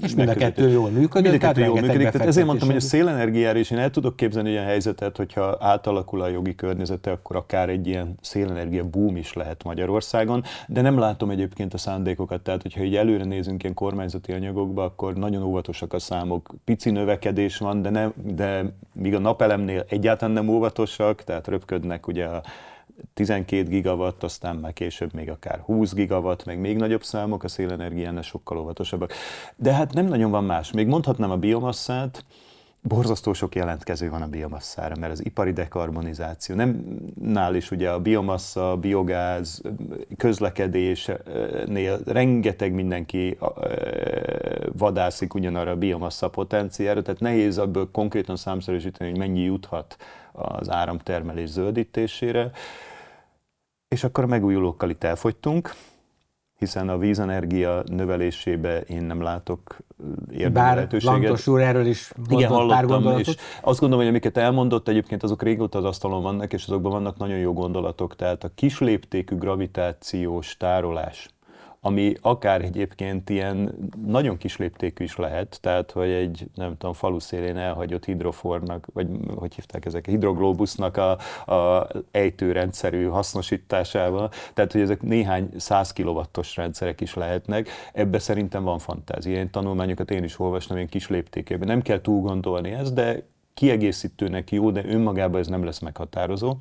[0.00, 2.08] És mind a kettő jól működik, mind a kettő jól működik.
[2.08, 6.20] Tehát ezért mondtam, hogy a szélenergiára is én el tudok képzelni ilyen helyzetet, hogyha átalakul
[6.20, 11.30] a jogi környezete, akkor akár egy ilyen szélenergia boom is lehet Magyarországon, de nem látom
[11.30, 15.98] egyébként a szándékokat, tehát hogyha így előre nézünk ilyen kormányzati anyagokba, akkor nagyon óvatosak a
[15.98, 16.54] számok.
[16.64, 22.24] Pici növekedés van, de, nem, de míg a napelemnél egyáltalán nem óvatosak, tehát röpködnek ugye
[22.24, 22.42] a
[23.14, 28.22] 12 gigawatt, aztán már később még akár 20 gigawatt, meg még nagyobb számok, a szélenergiánál
[28.22, 29.12] sokkal óvatosabbak.
[29.56, 30.72] De hát nem nagyon van más.
[30.72, 32.24] Még mondhatnám a biomasszát,
[32.82, 36.84] borzasztó sok jelentkező van a biomasszára, mert az ipari dekarbonizáció, nem
[37.20, 39.62] nál is ugye a biomassa, biogáz,
[40.16, 43.38] közlekedésnél rengeteg mindenki
[44.72, 49.96] vadászik ugyanarra a biomassa potenciára, tehát nehéz abból konkrétan számszerűsíteni, hogy mennyi juthat
[50.32, 52.50] az áramtermelés zöldítésére.
[53.88, 55.74] És akkor a megújulókkal itt elfogytunk,
[56.58, 59.76] hiszen a vízenergia növelésébe én nem látok
[60.30, 61.14] érdemi Bár lehetőséget.
[61.14, 63.26] Lantos úr erről is Igen, hallottam, pár gondolatot.
[63.26, 67.16] És azt gondolom, hogy amiket elmondott, egyébként azok régóta az asztalon vannak, és azokban vannak
[67.16, 68.16] nagyon jó gondolatok.
[68.16, 71.28] Tehát a kisléptékű gravitációs tárolás,
[71.80, 73.74] ami akár egyébként ilyen
[74.06, 79.08] nagyon kis léptékű is lehet, tehát hogy egy, nem tudom, falu szélén elhagyott hidrofornak, vagy
[79.34, 81.10] hogy hívták ezek, hidroglóbusznak a,
[81.54, 88.78] a ejtőrendszerű hasznosításával, tehát hogy ezek néhány száz kilowattos rendszerek is lehetnek, ebbe szerintem van
[88.78, 89.32] fantázia.
[89.32, 91.68] Ilyen tanulmányokat én is olvastam, ilyen kis léptékében.
[91.68, 96.56] Nem kell túl gondolni ezt, de kiegészítőnek jó, de önmagában ez nem lesz meghatározó.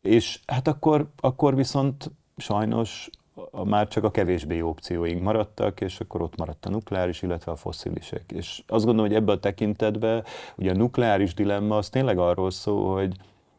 [0.00, 3.10] És hát akkor, akkor viszont sajnos
[3.50, 7.52] a, már csak a kevésbé jó opcióink maradtak, és akkor ott maradt a nukleáris, illetve
[7.52, 8.32] a fosszilisek.
[8.32, 10.24] És azt gondolom, hogy ebben a tekintetben
[10.56, 13.16] ugye a nukleáris dilemma az tényleg arról szól, hogy,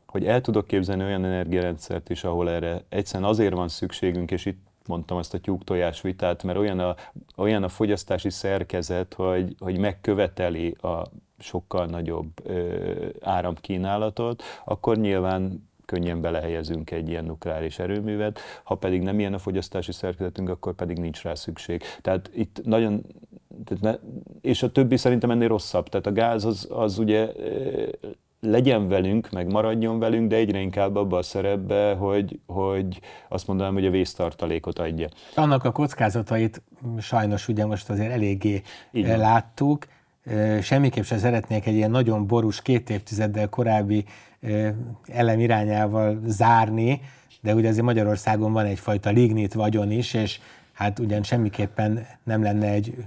[0.08, 4.60] hogy el tudok képzelni olyan energiarendszert is, ahol erre egyszerűen azért van szükségünk, és itt
[4.88, 6.96] mondtam ezt a tyúk-tojás vitát, mert olyan a,
[7.38, 11.04] olyan a fogyasztási szerkezet, hogy, hogy megköveteli a
[11.40, 19.20] sokkal nagyobb ö, áramkínálatot, akkor nyilván könnyen belehelyezünk egy ilyen nukleáris erőművet, ha pedig nem
[19.20, 21.84] ilyen a fogyasztási szerkezetünk, akkor pedig nincs rá szükség.
[22.02, 23.06] Tehát itt nagyon
[23.66, 24.10] tehát ne,
[24.42, 25.90] és a többi szerintem ennél rosszabb.
[25.90, 27.32] Tehát a gáz az, az ugye
[28.42, 33.74] legyen velünk, meg maradjon velünk, de egyre inkább abba a szerepbe, hogy, hogy azt mondanám,
[33.74, 35.08] hogy a vésztartalékot adja.
[35.36, 36.62] Annak a kockázatait
[37.00, 38.62] sajnos ugye most azért eléggé
[38.92, 39.20] Igen.
[39.20, 39.88] láttuk,
[40.62, 44.06] semmiképp sem szeretnék egy ilyen nagyon borús, két évtizeddel korábbi
[45.08, 47.02] elem irányával zárni,
[47.42, 50.40] de ugye azért Magyarországon van egyfajta lignit vagyon is, és
[50.74, 53.06] hát ugyan semmiképpen nem lenne egy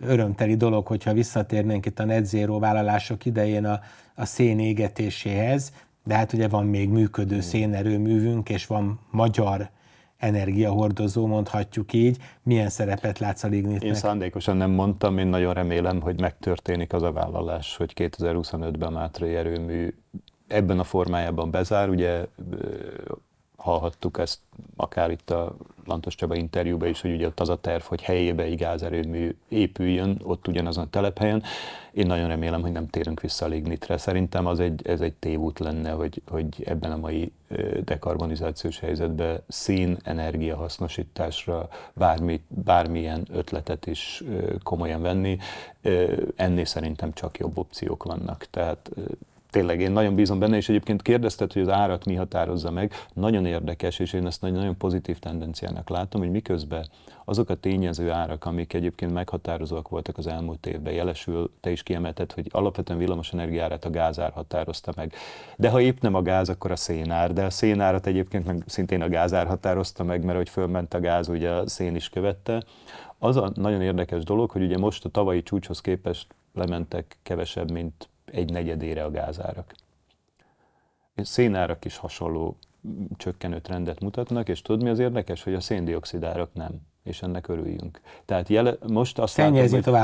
[0.00, 3.80] örömteli dolog, hogyha visszatérnénk itt a net zero vállalások idején a,
[4.14, 5.72] a szén égetéséhez,
[6.04, 9.70] de hát ugye van még működő szénerőművünk, és van magyar
[10.16, 12.18] energiahordozó, mondhatjuk így.
[12.42, 13.82] Milyen szerepet látsz a lignitnek?
[13.82, 19.34] Én szándékosan nem mondtam, én nagyon remélem, hogy megtörténik az a vállalás, hogy 2025-ben Mátrai
[19.34, 19.94] erőmű
[20.46, 21.88] ebben a formájában bezár.
[21.88, 22.26] Ugye
[23.56, 24.38] hallhattuk ezt
[24.76, 28.42] akár itt a Lantos Csaba interjúban is, hogy ugye ott az a terv, hogy helyébe
[28.42, 31.42] egy gázerőmű épüljön, ott ugyanazon a telephelyen.
[31.92, 33.96] Én nagyon remélem, hogy nem térünk vissza a lignitre.
[33.96, 37.32] Szerintem az egy, ez egy tévút lenne, hogy, hogy ebben a mai
[37.84, 44.22] dekarbonizációs helyzetben szín energia hasznosításra bármi, bármilyen ötletet is
[44.62, 45.38] komolyan venni.
[46.36, 48.46] Ennél szerintem csak jobb opciók vannak.
[48.50, 48.90] Tehát
[49.56, 52.92] tényleg én nagyon bízom benne, és egyébként kérdezted, hogy az árat mi határozza meg.
[53.12, 56.86] Nagyon érdekes, és én ezt nagyon, nagyon pozitív tendenciának látom, hogy miközben
[57.24, 62.32] azok a tényező árak, amik egyébként meghatározóak voltak az elmúlt évben, jelesül, te is kiemelted,
[62.32, 65.12] hogy alapvetően villamos energiárát a gázár határozta meg.
[65.56, 69.02] De ha épp nem a gáz, akkor a szénár, de a szénárat egyébként meg szintén
[69.02, 72.64] a gázár határozta meg, mert hogy fölment a gáz, ugye a szén is követte.
[73.18, 78.08] Az a nagyon érdekes dolog, hogy ugye most a tavalyi csúcshoz képest lementek kevesebb, mint
[78.36, 79.74] egy negyedére a gázárak.
[81.16, 82.56] Szénárak is hasonló
[83.16, 86.70] csökkenő trendet mutatnak, és tudod mi az érdekes, hogy a széndiokszidárak nem,
[87.02, 88.00] és ennek örüljünk.
[88.24, 89.54] Tehát jele, most azt látom,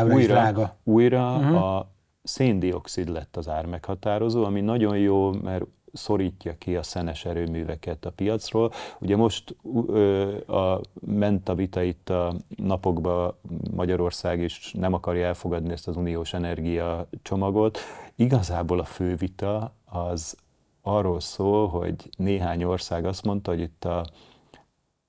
[0.02, 0.76] hogy újra, drága.
[0.82, 1.62] újra uh-huh.
[1.62, 1.90] a
[2.22, 8.10] széndiokszid lett az ár meghatározó, ami nagyon jó, mert szorítja ki a szenes erőműveket a
[8.10, 8.72] piacról.
[9.00, 9.56] Ugye most
[9.86, 13.34] ö, a, ment a vita itt a napokban
[13.70, 17.78] Magyarország is nem akarja elfogadni ezt az uniós energia csomagot.
[18.16, 20.36] Igazából a fő vita az
[20.82, 24.06] arról szól, hogy néhány ország azt mondta, hogy itt a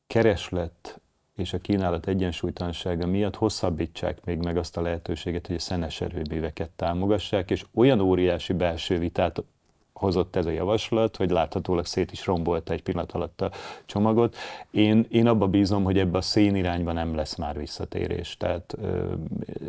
[0.07, 1.01] kereslet
[1.35, 6.69] és a kínálat egyensúlytalansága miatt hosszabbítsák még meg azt a lehetőséget, hogy a szenes erőműveket
[6.69, 9.43] támogassák, és olyan óriási belső vitát
[9.93, 13.51] hozott ez a javaslat, hogy láthatólag szét is rombolta egy pillanat alatt a
[13.85, 14.35] csomagot.
[14.71, 19.13] Én, én abba bízom, hogy ebbe a szén irányba nem lesz már visszatérés, tehát ö,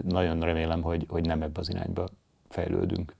[0.09, 2.09] nagyon remélem, hogy, hogy nem ebbe az irányba
[2.49, 3.14] fejlődünk.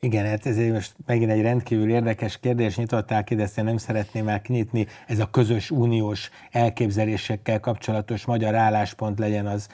[0.00, 3.76] Igen, hát ez most megint egy rendkívül érdekes kérdés nyitottál ki, de ezt én nem
[3.76, 4.86] szeretném el kinyitni.
[5.06, 9.68] Ez a közös uniós elképzelésekkel kapcsolatos magyar álláspont legyen az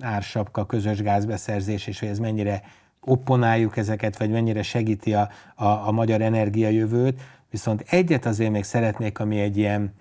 [0.00, 2.62] ársapka, közös gázbeszerzés, és hogy ez mennyire
[3.00, 7.20] opponáljuk ezeket, vagy mennyire segíti a, a, a magyar energiajövőt.
[7.50, 9.94] Viszont egyet azért még szeretnék, ami egy ilyen,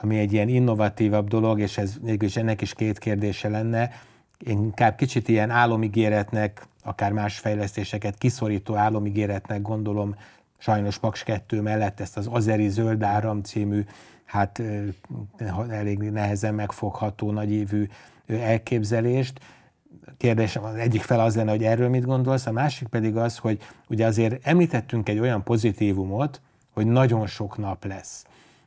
[0.00, 3.90] ami egy ilyen innovatívabb dolog, és ez mégis ennek is két kérdése lenne,
[4.38, 10.14] inkább kicsit ilyen álomigéretnek, akár más fejlesztéseket kiszorító álomigéretnek gondolom,
[10.58, 13.84] sajnos Paks 2 mellett ezt az Azeri Zöld Áram című,
[14.24, 14.62] hát
[15.68, 17.88] elég nehezen megfogható, nagyévű
[18.26, 19.40] elképzelést.
[20.16, 23.58] Kérdésem az egyik fel az lenne, hogy erről mit gondolsz, a másik pedig az, hogy
[23.88, 28.24] ugye azért említettünk egy olyan pozitívumot, hogy nagyon sok nap lesz.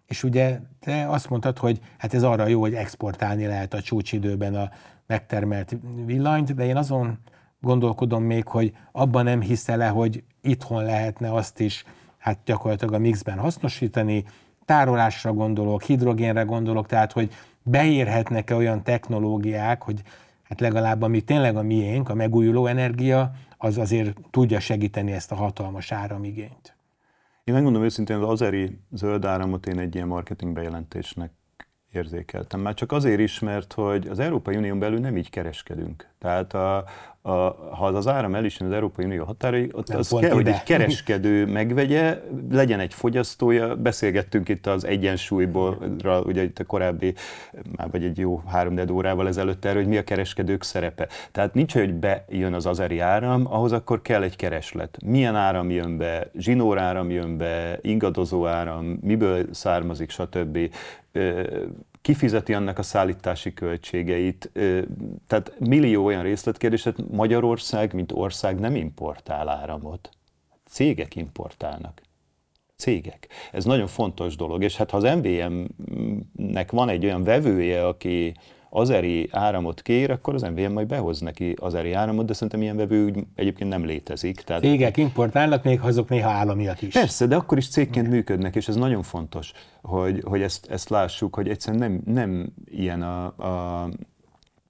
[0.07, 4.55] És ugye te azt mondtad, hogy hát ez arra jó, hogy exportálni lehet a csúcsidőben
[4.55, 4.71] a
[5.09, 7.19] megtermelt villanyt, de én azon
[7.61, 11.83] gondolkodom még, hogy abban nem hiszel-e, hogy itthon lehetne azt is
[12.17, 14.23] hát gyakorlatilag a mixben hasznosítani,
[14.65, 17.33] tárolásra gondolok, hidrogénre gondolok, tehát hogy
[17.63, 20.01] beérhetnek-e olyan technológiák, hogy
[20.43, 25.35] hát legalább ami tényleg a miénk, a megújuló energia, az azért tudja segíteni ezt a
[25.35, 26.75] hatalmas áramigényt.
[27.43, 31.31] Én megmondom őszintén, az azeri zöld áramot én egy ilyen marketing bejelentésnek
[31.91, 32.59] érzékeltem.
[32.59, 36.07] Már csak azért is, mert hogy az Európai Unión belül nem így kereskedünk.
[36.19, 36.83] Tehát a,
[37.21, 37.31] a,
[37.75, 40.33] ha az áram el is az Európai Unió határai, ott nem az kell, ide.
[40.33, 43.75] hogy egy kereskedő megvegye, legyen egy fogyasztója.
[43.75, 45.77] Beszélgettünk itt az egyensúlyból,
[46.25, 47.13] ugye itt a korábbi,
[47.75, 51.07] már vagy egy jó három órával ezelőtt erről, hogy mi a kereskedők szerepe.
[51.31, 54.97] Tehát nincs, hogy bejön az azeri áram, ahhoz akkor kell egy kereslet.
[55.05, 60.57] Milyen áram jön be, zsinóráram jön be, ingadozó áram, miből származik, stb
[62.09, 64.51] kifizeti annak a szállítási költségeit.
[65.27, 70.09] Tehát millió olyan részletkérdéset Magyarország, mint ország nem importál áramot.
[70.65, 72.01] Cégek importálnak.
[72.75, 73.27] Cégek.
[73.51, 78.33] Ez nagyon fontos dolog, és hát ha az MVM-nek van egy olyan vevője, aki
[78.69, 83.05] azeri áramot kér, akkor az MVM majd behoz neki azeri áramot, de szerintem ilyen vevő
[83.05, 84.41] úgy egyébként nem létezik.
[84.41, 84.61] Tehát...
[84.61, 86.93] Cégek importálnak, még azok néha államiak is.
[86.93, 89.51] Persze, de akkor is cégként működnek, és ez nagyon fontos,
[89.81, 93.89] hogy, hogy ezt, ezt lássuk, hogy egyszerűen nem, nem ilyen a, a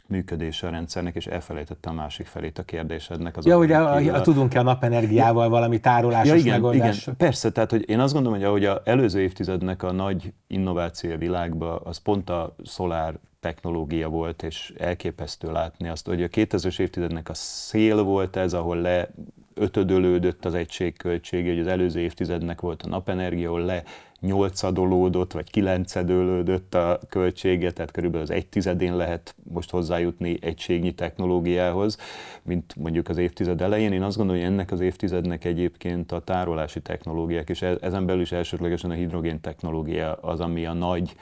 [0.09, 3.37] működése a rendszernek, és elfelejtette a másik felét a kérdésednek.
[3.37, 7.01] Az ja, ugye a, a, tudunk-e a napenergiával ja, valami tárolásos ja, igen, megoldás?
[7.01, 11.11] Igen, persze, tehát hogy én azt gondolom, hogy ahogy az előző évtizednek a nagy innováció
[11.11, 16.79] a világban, az pont a szolár technológia volt, és elképesztő látni azt, hogy a 2000-es
[16.79, 19.09] évtizednek a szél volt ez, ahol le
[19.53, 23.83] ötödölődött az egység költsége, hogy az előző évtizednek volt a napenergia, ahol le
[24.19, 31.97] nyolcadolódott, vagy kilencedölődött a költsége, tehát körülbelül az egy tizedén lehet most hozzájutni egységnyi technológiához,
[32.43, 33.91] mint mondjuk az évtized elején.
[33.93, 38.21] Én azt gondolom, hogy ennek az évtizednek egyébként a tárolási technológiák, és e- ezen belül
[38.21, 41.15] is elsődlegesen a hidrogén technológia az, ami a nagy,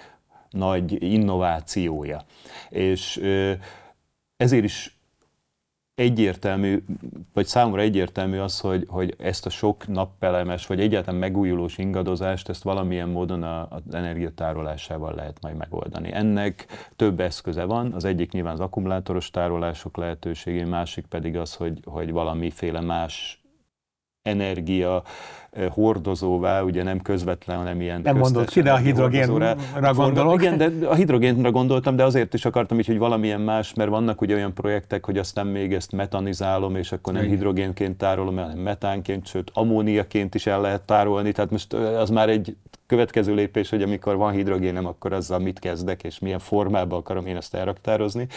[0.50, 2.22] nagy innovációja.
[2.70, 3.22] És
[4.38, 4.98] ezért is
[5.96, 6.84] egyértelmű,
[7.34, 12.64] vagy számomra egyértelmű az, hogy, hogy ezt a sok nappelemes, vagy egyáltalán megújulós ingadozást, ezt
[12.64, 16.14] valamilyen módon a, az energiatárolásával lehet majd megoldani.
[16.14, 21.80] Ennek több eszköze van, az egyik nyilván az akkumulátoros tárolások lehetőségé, másik pedig az, hogy,
[21.84, 23.42] hogy valamiféle más
[24.22, 25.04] energia
[25.70, 29.56] hordozóvá, ugye nem közvetlen, hanem ilyen Nem mondod ki, de a hidrogénra
[29.94, 30.42] gondolok.
[30.42, 34.22] Igen, de a hidrogénra gondoltam, de azért is akartam így, hogy valamilyen más, mert vannak
[34.22, 37.36] ugye olyan projektek, hogy aztán még ezt metanizálom, és akkor nem Igen.
[37.36, 42.56] hidrogénként tárolom, hanem metánként, sőt ammóniaként is el lehet tárolni, tehát most az már egy
[42.88, 47.36] következő lépés, hogy amikor van hidrogénem, akkor azzal mit kezdek, és milyen formában akarom én
[47.36, 48.28] ezt elraktározni.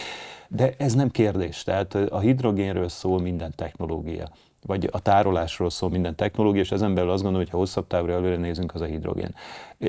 [0.47, 4.29] De ez nem kérdés, tehát a hidrogénről szól minden technológia
[4.65, 8.13] vagy a tárolásról szól minden technológia, és ezen belül azt gondolom, hogy ha hosszabb távra
[8.13, 9.35] előre nézünk, az a hidrogén.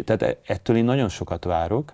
[0.04, 1.92] Tehát e, ettől én nagyon sokat várok,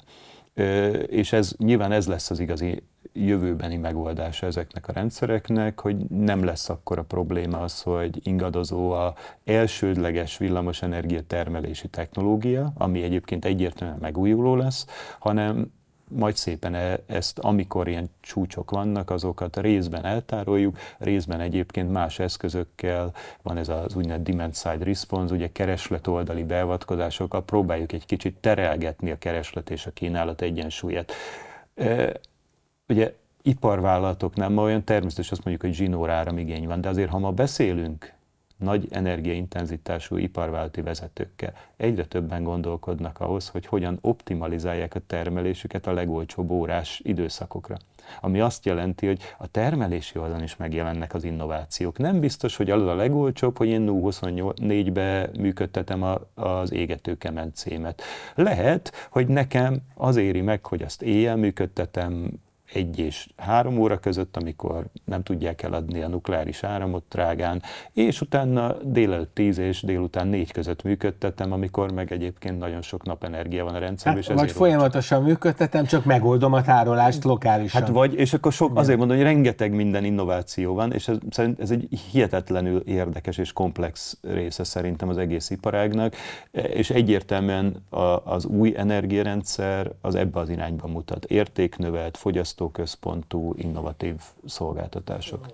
[1.07, 6.68] és ez nyilván ez lesz az igazi jövőbeni megoldása ezeknek a rendszereknek, hogy nem lesz
[6.68, 9.14] akkor a probléma az, hogy ingadozó a
[9.45, 14.87] elsődleges villamosenergia termelési technológia, ami egyébként egyértelműen megújuló lesz,
[15.18, 15.72] hanem
[16.09, 23.13] majd szépen e, ezt, amikor ilyen csúcsok vannak, azokat részben eltároljuk, részben egyébként más eszközökkel,
[23.43, 29.11] van ez az úgynevezett demand side response, ugye kereslet oldali beavatkozásokkal próbáljuk egy kicsit terelgetni
[29.11, 31.13] a kereslet és a kínálat egyensúlyát.
[31.75, 32.13] E,
[32.89, 37.31] ugye iparvállalatoknál ma olyan természetes azt mondjuk, hogy zsinórára igény van, de azért ha ma
[37.31, 38.17] beszélünk
[38.59, 41.53] nagy energiaintenzitású iparválti vezetőkkel.
[41.77, 47.77] Egyre többen gondolkodnak ahhoz, hogy hogyan optimalizálják a termelésüket a legolcsóbb órás időszakokra.
[48.21, 51.99] Ami azt jelenti, hogy a termelési oldalon is megjelennek az innovációk.
[51.99, 58.03] Nem biztos, hogy az a legolcsóbb, hogy én 24-be működtetem a, az égetőkemencémet.
[58.35, 62.31] Lehet, hogy nekem az éri meg, hogy azt éjjel működtetem,
[62.73, 67.62] egy és három óra között, amikor nem tudják eladni a nukleáris áramot drágán,
[67.93, 73.64] és utána délelőtt tíz és délután négy között működtetem, amikor meg egyébként nagyon sok napenergia
[73.64, 74.23] van a rendszerben.
[74.23, 75.31] Hát, vagy folyamatosan olcsó.
[75.31, 77.83] működtetem, csak megoldom a tárolást lokálisan.
[77.83, 81.61] Hát vagy, és akkor sok, azért mondom, hogy rengeteg minden innováció van, és ez, szerint
[81.61, 86.14] ez egy hihetetlenül érdekes és komplex része szerintem az egész iparágnak,
[86.51, 87.83] és egyértelműen
[88.25, 91.25] az új energiarendszer az ebbe az irányba mutat.
[91.25, 94.15] Értéknövelt, fogyasztó fogyasztóközpontú, innovatív
[94.47, 95.47] szolgáltatások.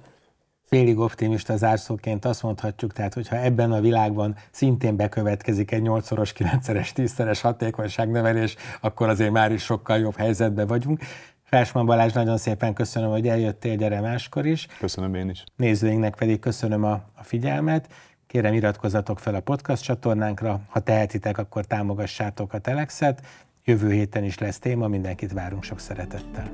[0.62, 6.88] Félig optimista zárszóként azt mondhatjuk, tehát hogyha ebben a világban szintén bekövetkezik egy 8-szoros, 9-szeres,
[6.94, 11.00] 10-szeres hatékonyságnövelés, akkor azért már is sokkal jobb helyzetben vagyunk.
[11.42, 14.66] Felsman Balázs, nagyon szépen köszönöm, hogy eljöttél, gyere máskor is.
[14.78, 15.44] Köszönöm én is.
[15.56, 17.88] Nézőinknek pedig köszönöm a, a figyelmet.
[18.26, 23.22] Kérem iratkozzatok fel a podcast csatornánkra, ha tehetitek, akkor támogassátok a Telexet.
[23.66, 26.50] Jövő héten is lesz téma, mindenkit várunk sok szeretettel.